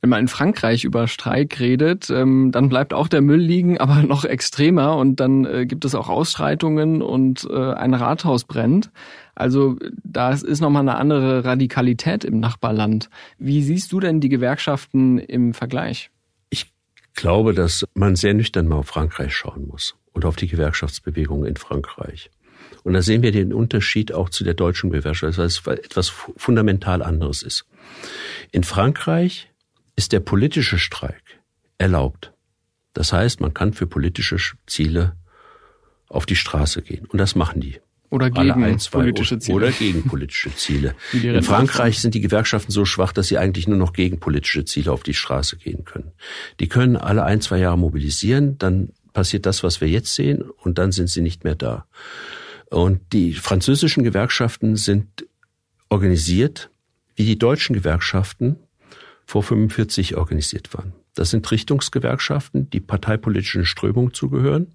Wenn 0.00 0.10
man 0.10 0.20
in 0.20 0.28
Frankreich 0.28 0.84
über 0.84 1.08
Streik 1.08 1.58
redet, 1.58 2.08
ähm, 2.08 2.52
dann 2.52 2.68
bleibt 2.68 2.94
auch 2.94 3.08
der 3.08 3.20
Müll 3.20 3.40
liegen, 3.40 3.78
aber 3.78 4.02
noch 4.02 4.24
extremer 4.24 4.96
und 4.96 5.18
dann 5.18 5.44
äh, 5.44 5.66
gibt 5.66 5.84
es 5.84 5.96
auch 5.96 6.08
Ausschreitungen 6.08 7.02
und 7.02 7.48
äh, 7.50 7.72
ein 7.72 7.94
Rathaus 7.94 8.44
brennt. 8.44 8.92
Also 9.34 9.76
da 10.04 10.32
ist 10.32 10.60
nochmal 10.60 10.82
eine 10.82 10.96
andere 10.96 11.44
Radikalität 11.44 12.24
im 12.24 12.38
Nachbarland. 12.38 13.10
Wie 13.38 13.60
siehst 13.60 13.90
du 13.90 13.98
denn 13.98 14.20
die 14.20 14.28
Gewerkschaften 14.28 15.18
im 15.18 15.52
Vergleich? 15.52 16.10
Ich 16.50 16.72
glaube, 17.14 17.54
dass 17.54 17.84
man 17.94 18.14
sehr 18.14 18.34
nüchtern 18.34 18.68
mal 18.68 18.76
auf 18.76 18.86
Frankreich 18.86 19.34
schauen 19.34 19.66
muss 19.66 19.96
und 20.12 20.24
auf 20.24 20.36
die 20.36 20.48
Gewerkschaftsbewegung 20.48 21.44
in 21.44 21.56
Frankreich. 21.56 22.30
Und 22.84 22.94
da 22.94 23.02
sehen 23.02 23.22
wir 23.22 23.32
den 23.32 23.52
Unterschied 23.52 24.12
auch 24.12 24.28
zu 24.28 24.44
der 24.44 24.54
deutschen 24.54 24.90
Gewerkschaft, 24.90 25.38
weil 25.38 25.46
es 25.46 25.66
etwas 25.66 26.08
fundamental 26.36 27.02
anderes 27.02 27.42
ist. 27.42 27.64
In 28.50 28.64
Frankreich 28.64 29.50
ist 29.96 30.12
der 30.12 30.20
politische 30.20 30.78
Streik 30.78 31.22
erlaubt. 31.78 32.32
Das 32.94 33.12
heißt, 33.12 33.40
man 33.40 33.54
kann 33.54 33.72
für 33.72 33.86
politische 33.86 34.36
Ziele 34.66 35.16
auf 36.08 36.26
die 36.26 36.36
Straße 36.36 36.82
gehen. 36.82 37.06
Und 37.06 37.18
das 37.18 37.34
machen 37.34 37.60
die. 37.60 37.80
Oder 38.10 38.28
gegen 38.28 38.62
ein, 38.62 38.78
politische 38.90 39.38
Ziele. 39.38 39.56
Oder 39.56 39.70
gegen 39.70 40.04
politische 40.04 40.54
Ziele. 40.54 40.94
In 41.14 41.42
Frankreich 41.42 41.98
sind 41.98 42.14
die 42.14 42.20
Gewerkschaften 42.20 42.70
so 42.70 42.84
schwach, 42.84 43.12
dass 43.12 43.28
sie 43.28 43.38
eigentlich 43.38 43.66
nur 43.66 43.78
noch 43.78 43.94
gegen 43.94 44.20
politische 44.20 44.66
Ziele 44.66 44.92
auf 44.92 45.02
die 45.02 45.14
Straße 45.14 45.56
gehen 45.56 45.86
können. 45.86 46.12
Die 46.60 46.68
können 46.68 46.98
alle 46.98 47.24
ein, 47.24 47.40
zwei 47.40 47.58
Jahre 47.58 47.78
mobilisieren, 47.78 48.58
dann 48.58 48.90
passiert 49.12 49.46
das, 49.46 49.62
was 49.62 49.80
wir 49.80 49.88
jetzt 49.88 50.14
sehen, 50.14 50.42
und 50.42 50.78
dann 50.78 50.92
sind 50.92 51.08
sie 51.08 51.20
nicht 51.20 51.44
mehr 51.44 51.54
da. 51.54 51.86
Und 52.70 53.12
die 53.12 53.34
französischen 53.34 54.02
Gewerkschaften 54.02 54.76
sind 54.76 55.26
organisiert, 55.88 56.70
wie 57.16 57.24
die 57.24 57.38
deutschen 57.38 57.74
Gewerkschaften 57.74 58.56
vor 59.26 59.42
45 59.42 60.16
organisiert 60.16 60.72
waren. 60.74 60.94
Das 61.14 61.30
sind 61.30 61.50
Richtungsgewerkschaften, 61.50 62.70
die 62.70 62.80
parteipolitischen 62.80 63.66
Strömungen 63.66 64.14
zugehören 64.14 64.74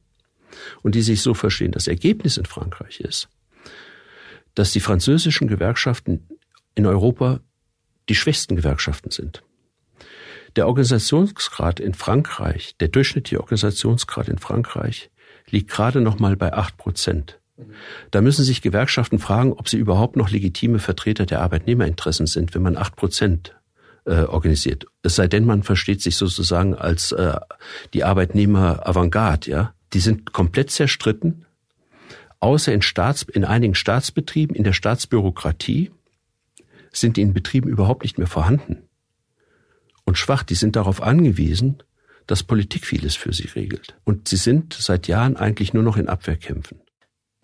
und 0.84 0.94
die 0.94 1.02
sich 1.02 1.22
so 1.22 1.34
verstehen. 1.34 1.72
Das 1.72 1.88
Ergebnis 1.88 2.38
in 2.38 2.46
Frankreich 2.46 3.00
ist, 3.00 3.30
dass 4.54 4.72
die 4.72 4.80
französischen 4.80 5.48
Gewerkschaften 5.48 6.28
in 6.76 6.86
Europa 6.86 7.40
die 8.10 8.16
schwächsten 8.16 8.56
Gewerkschaften 8.56 9.12
sind. 9.12 9.44
Der 10.58 10.68
Organisationsgrad 10.68 11.80
in 11.80 11.94
Frankreich, 11.94 12.76
der 12.80 12.88
durchschnittliche 12.88 13.40
Organisationsgrad 13.40 14.28
in 14.28 14.40
Frankreich 14.40 15.12
liegt 15.52 15.70
gerade 15.70 16.02
noch 16.02 16.18
mal 16.18 16.36
bei 16.36 16.52
acht 16.52 16.78
Prozent. 16.78 17.40
Da 18.10 18.22
müssen 18.22 18.44
sich 18.44 18.64
Gewerkschaften 18.64 19.20
fragen, 19.20 19.54
ob 19.54 19.70
sie 19.70 19.78
überhaupt 19.78 20.16
noch 20.16 20.32
legitime 20.32 20.80
Vertreter 20.80 21.28
der 21.28 21.42
Arbeitnehmerinteressen 21.42 22.26
sind, 22.26 22.56
wenn 22.56 22.64
man 22.64 22.76
acht 22.76 22.96
Prozent 22.96 23.56
äh, 24.06 24.24
organisiert. 24.24 24.88
Es 25.04 25.16
sei 25.16 25.28
denn, 25.28 25.46
man 25.46 25.62
versteht 25.62 26.02
sich 26.02 26.16
sozusagen 26.16 26.74
als 26.74 27.12
äh, 27.12 27.38
die 27.94 28.04
Arbeitnehmer 28.04 28.88
Avantgarde, 28.88 29.52
ja. 29.52 29.74
Die 29.94 30.00
sind 30.00 30.34
komplett 30.34 30.72
zerstritten, 30.72 31.46
außer 32.40 32.74
in, 32.74 32.82
Staats, 32.82 33.22
in 33.22 33.46
einigen 33.46 33.76
Staatsbetrieben, 33.76 34.56
in 34.56 34.64
der 34.64 34.74
Staatsbürokratie 34.74 35.92
sind 36.92 37.16
die 37.16 37.22
in 37.22 37.34
Betrieben 37.34 37.70
überhaupt 37.70 38.02
nicht 38.02 38.18
mehr 38.18 38.28
vorhanden 38.28 38.87
und 40.08 40.18
schwach, 40.18 40.44
die 40.44 40.56
sind 40.56 40.76
darauf 40.78 41.04
angewiesen, 41.04 41.84
dass 42.28 42.42
Politik 42.42 42.86
vieles 42.86 43.16
für 43.16 43.34
sie 43.34 43.48
regelt. 43.48 43.96
Und 44.06 44.30
sie 44.30 44.38
sind 44.38 44.74
seit 44.74 45.08
Jahren 45.08 45.36
eigentlich 45.36 45.74
nur 45.74 45.84
noch 45.84 45.98
in 45.98 46.08
Abwehrkämpfen. 46.08 46.80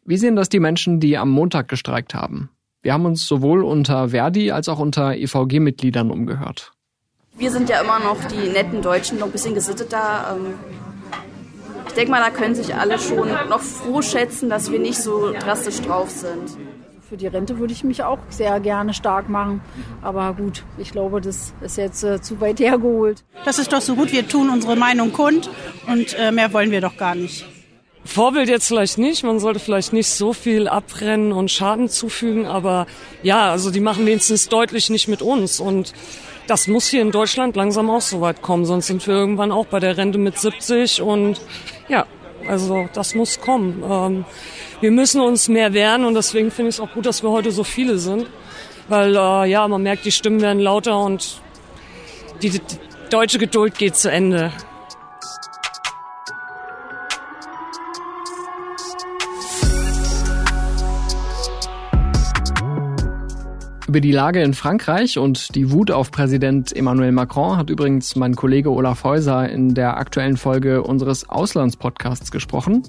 Wie 0.06 0.18
sehen 0.18 0.36
das 0.36 0.50
die 0.50 0.60
Menschen, 0.60 1.00
die 1.00 1.18
am 1.18 1.30
Montag 1.30 1.68
gestreikt 1.68 2.16
haben? 2.16 2.50
Wir 2.82 2.94
haben 2.94 3.06
uns 3.06 3.28
sowohl 3.28 3.64
unter 3.64 4.10
Verdi 4.10 4.52
als 4.52 4.70
auch 4.70 4.80
unter 4.80 5.16
EVG-Mitgliedern 5.16 6.10
umgehört. 6.10 6.72
Wir 7.38 7.52
sind 7.52 7.70
ja 7.70 7.82
immer 7.82 8.00
noch 8.00 8.18
die 8.26 8.50
netten 8.50 8.82
Deutschen, 8.82 9.20
noch 9.20 9.28
ein 9.28 9.32
bisschen 9.32 9.56
gesitteter. 9.56 10.36
Ähm, 10.36 10.54
ich 11.88 11.94
denke 11.94 12.12
mal, 12.12 12.22
da 12.22 12.30
können 12.30 12.56
sich 12.56 12.76
alle 12.76 12.98
schon 12.98 13.30
noch 13.50 13.62
froh 13.62 14.02
schätzen, 14.02 14.50
dass 14.50 14.72
wir 14.72 14.80
nicht 14.80 14.98
so 14.98 15.34
drastisch 15.34 15.82
drauf 15.82 16.10
sind. 16.10 16.58
Für 17.14 17.18
die 17.18 17.28
Rente 17.28 17.60
würde 17.60 17.72
ich 17.72 17.84
mich 17.84 18.02
auch 18.02 18.18
sehr 18.30 18.60
gerne 18.60 18.92
stark 18.92 19.30
machen. 19.30 19.62
Aber 20.02 20.34
gut, 20.34 20.64
ich 20.80 20.90
glaube, 20.90 21.22
das 21.22 21.54
ist 21.62 21.78
jetzt 21.78 22.04
äh, 22.04 22.20
zu 22.20 22.42
weit 22.42 22.60
hergeholt. 22.60 23.24
Das 23.46 23.60
ist 23.60 23.72
doch 23.72 23.82
so 23.82 23.94
gut, 23.94 24.12
wir 24.12 24.28
tun 24.28 24.50
unsere 24.50 24.76
Meinung 24.76 25.14
kund 25.14 25.48
und 25.86 26.18
äh, 26.18 26.32
mehr 26.32 26.52
wollen 26.54 26.72
wir 26.72 26.82
doch 26.82 26.98
gar 26.98 27.14
nicht. 27.14 27.46
Vorbild 28.04 28.50
jetzt 28.50 28.68
vielleicht 28.68 28.98
nicht, 28.98 29.24
man 29.24 29.40
sollte 29.40 29.60
vielleicht 29.60 29.94
nicht 29.94 30.10
so 30.10 30.34
viel 30.34 30.68
abrennen 30.68 31.34
und 31.34 31.52
Schaden 31.52 31.88
zufügen, 31.88 32.48
aber 32.48 32.88
ja, 33.22 33.52
also 33.52 33.70
die 33.70 33.80
machen 33.80 34.08
wenigstens 34.08 34.50
deutlich 34.50 34.90
nicht 34.90 35.08
mit 35.08 35.22
uns 35.22 35.60
und 35.60 35.94
das 36.48 36.68
muss 36.68 36.88
hier 36.88 37.04
in 37.04 37.12
Deutschland 37.12 37.56
langsam 37.56 37.92
auch 37.92 38.02
so 38.02 38.22
weit 38.22 38.42
kommen, 38.42 38.66
sonst 38.66 38.88
sind 38.88 39.06
wir 39.06 39.14
irgendwann 39.14 39.52
auch 39.52 39.68
bei 39.68 39.80
der 39.80 39.98
Rente 39.98 40.18
mit 40.18 40.40
70 40.40 41.04
und 41.04 41.40
ja, 41.88 42.08
also 42.48 42.90
das 42.92 43.14
muss 43.14 43.40
kommen. 43.40 43.84
Ähm, 43.88 44.26
wir 44.84 44.92
müssen 44.92 45.22
uns 45.22 45.48
mehr 45.48 45.74
wehren 45.74 46.04
und 46.04 46.14
deswegen 46.14 46.52
finde 46.52 46.68
ich 46.68 46.76
es 46.76 46.80
auch 46.82 46.92
gut, 46.92 47.06
dass 47.06 47.24
wir 47.24 47.30
heute 47.30 47.52
so 47.52 47.64
viele 47.64 47.98
sind. 47.98 48.28
Weil 48.90 49.16
äh, 49.16 49.50
ja, 49.50 49.66
man 49.66 49.82
merkt, 49.82 50.04
die 50.04 50.12
Stimmen 50.12 50.42
werden 50.42 50.60
lauter 50.60 51.00
und 51.00 51.42
die, 52.42 52.50
die 52.50 52.60
deutsche 53.10 53.40
Geduld 53.40 53.78
geht 53.78 53.96
zu 53.96 54.12
Ende. 54.12 54.52
Über 63.94 64.02
die 64.02 64.12
Lage 64.12 64.42
in 64.42 64.56
Frankreich 64.56 65.20
und 65.20 65.54
die 65.54 65.70
Wut 65.70 65.92
auf 65.92 66.10
Präsident 66.10 66.76
Emmanuel 66.76 67.12
Macron 67.12 67.58
hat 67.58 67.70
übrigens 67.70 68.16
mein 68.16 68.36
Kollege 68.36 68.72
Olaf 68.72 69.04
Häuser 69.04 69.48
in 69.48 69.76
der 69.76 69.98
aktuellen 69.98 70.36
Folge 70.36 70.82
unseres 70.82 71.30
Auslandspodcasts 71.30 72.32
gesprochen 72.32 72.82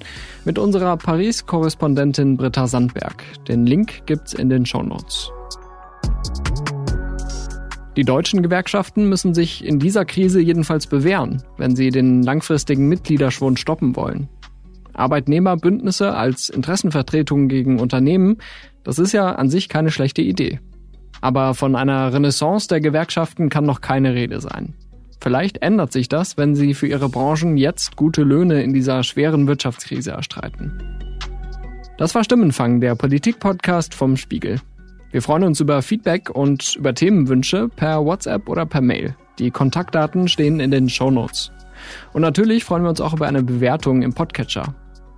mit 0.47 0.59
unserer 0.59 0.97
Paris-Korrespondentin 0.97 2.39
Britta 2.39 2.67
Sandberg. 2.67 3.23
Den 3.47 3.67
Link 3.67 4.07
gibt's 4.07 4.33
in 4.33 4.49
den 4.49 4.65
Shownotes. 4.65 5.31
Die 7.99 8.05
deutschen 8.05 8.43
Gewerkschaften 8.43 9.07
müssen 9.07 9.35
sich 9.35 9.63
in 9.63 9.79
dieser 9.79 10.07
Krise 10.07 10.41
jedenfalls 10.41 10.87
bewähren, 10.87 11.43
wenn 11.59 11.77
sie 11.77 11.91
den 11.91 12.23
langfristigen 12.23 12.89
Mitgliederschwund 12.89 13.61
stoppen 13.61 13.95
wollen. 13.95 14.31
Arbeitnehmerbündnisse 14.95 16.15
als 16.15 16.49
Interessenvertretung 16.49 17.49
gegen 17.49 17.79
Unternehmen, 17.79 18.39
das 18.85 18.99
ist 18.99 19.13
ja 19.13 19.33
an 19.33 19.51
sich 19.51 19.69
keine 19.69 19.91
schlechte 19.91 20.23
Idee. 20.23 20.61
Aber 21.21 21.55
von 21.55 21.77
einer 21.77 22.13
Renaissance 22.13 22.69
der 22.69 22.81
Gewerkschaften 22.81 23.49
kann 23.49 23.65
noch 23.65 23.81
keine 23.81 24.15
Rede 24.15 24.41
sein. 24.41 24.75
Vielleicht 25.21 25.63
ändert 25.63 25.91
sich 25.93 26.09
das, 26.09 26.37
wenn 26.37 26.55
sie 26.55 26.75
für 26.75 26.87
ihre 26.87 27.09
Branchen 27.09 27.57
jetzt 27.57 27.97
gute 27.97 28.23
Löhne 28.23 28.63
in 28.63 28.75
dieser 28.75 29.03
schweren 29.03 29.47
Wirtschaftskrise 29.47 30.11
erstreiten. 30.11 30.99
Das 31.97 32.15
war 32.15 32.25
Stimmenfang, 32.25 32.81
der 32.81 32.95
Politik-Podcast 32.95 33.95
vom 33.95 34.17
Spiegel. 34.17 34.61
Wir 35.13 35.23
freuen 35.23 35.45
uns 35.45 35.61
über 35.61 35.81
Feedback 35.81 36.29
und 36.29 36.75
über 36.77 36.93
Themenwünsche 36.93 37.69
per 37.69 38.05
WhatsApp 38.05 38.49
oder 38.49 38.67
per 38.67 38.81
Mail. 38.81 39.15
Die 39.39 39.51
Kontaktdaten 39.51 40.29
stehen 40.29 40.61
in 40.61 40.71
den 40.71 40.89
Show 40.89 41.11
Notes. 41.11 41.53
Und 42.13 42.23
natürlich 42.23 42.65
freuen 42.65 42.83
wir 42.83 42.91
uns 42.91 43.01
auch 43.01 43.15
über 43.15 43.27
eine 43.27 43.43
Bewertung 43.43 44.03
im 44.03 44.13
Podcatcher. 44.13 44.75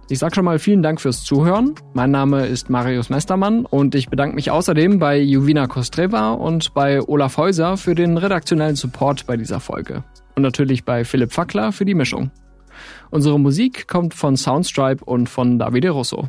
Ich 0.09 0.21
sage 0.21 0.37
schon 0.37 0.45
mal 0.45 0.61
vielen 0.61 0.85
Dank 0.85 1.01
fürs 1.01 1.25
Zuhören. 1.25 1.75
Mein 1.93 2.13
Name 2.13 2.47
ist 2.47 2.71
Marius 2.71 3.11
Mestermann 3.11 3.67
und 3.67 3.97
ich 3.97 4.09
bedanke 4.09 4.37
mich 4.37 4.53
außerdem 4.53 5.01
bei 5.01 5.19
Juvina 5.19 5.67
Kostreva 5.67 6.31
und 6.31 6.75
bei 6.75 7.03
Olaf 7.03 7.37
Häuser 7.39 7.77
für 7.77 7.97
den 7.97 8.17
redaktionellen 8.17 8.77
Support 8.77 9.27
bei 9.27 9.37
dieser 9.37 9.59
Folge. 9.59 10.05
Und 10.37 10.43
natürlich 10.43 10.85
bei 10.85 11.05
Philipp 11.05 11.33
Fackler 11.33 11.73
für 11.73 11.85
die 11.85 11.95
Mischung. 11.95 12.31
Unsere 13.11 13.41
Musik 13.41 13.89
kommt 13.89 14.15
von 14.15 14.37
Soundstripe 14.37 15.05
und 15.05 15.29
von 15.29 15.59
Davide 15.59 15.91
Russo. 15.91 16.29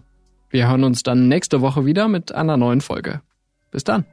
Wir 0.50 0.68
hören 0.68 0.84
uns 0.84 1.04
dann 1.04 1.28
nächste 1.28 1.62
Woche 1.62 1.86
wieder 1.86 2.08
mit 2.08 2.34
einer 2.34 2.58
neuen 2.58 2.82
Folge. 2.82 3.22
Bis 3.70 3.84
dann. 3.84 4.06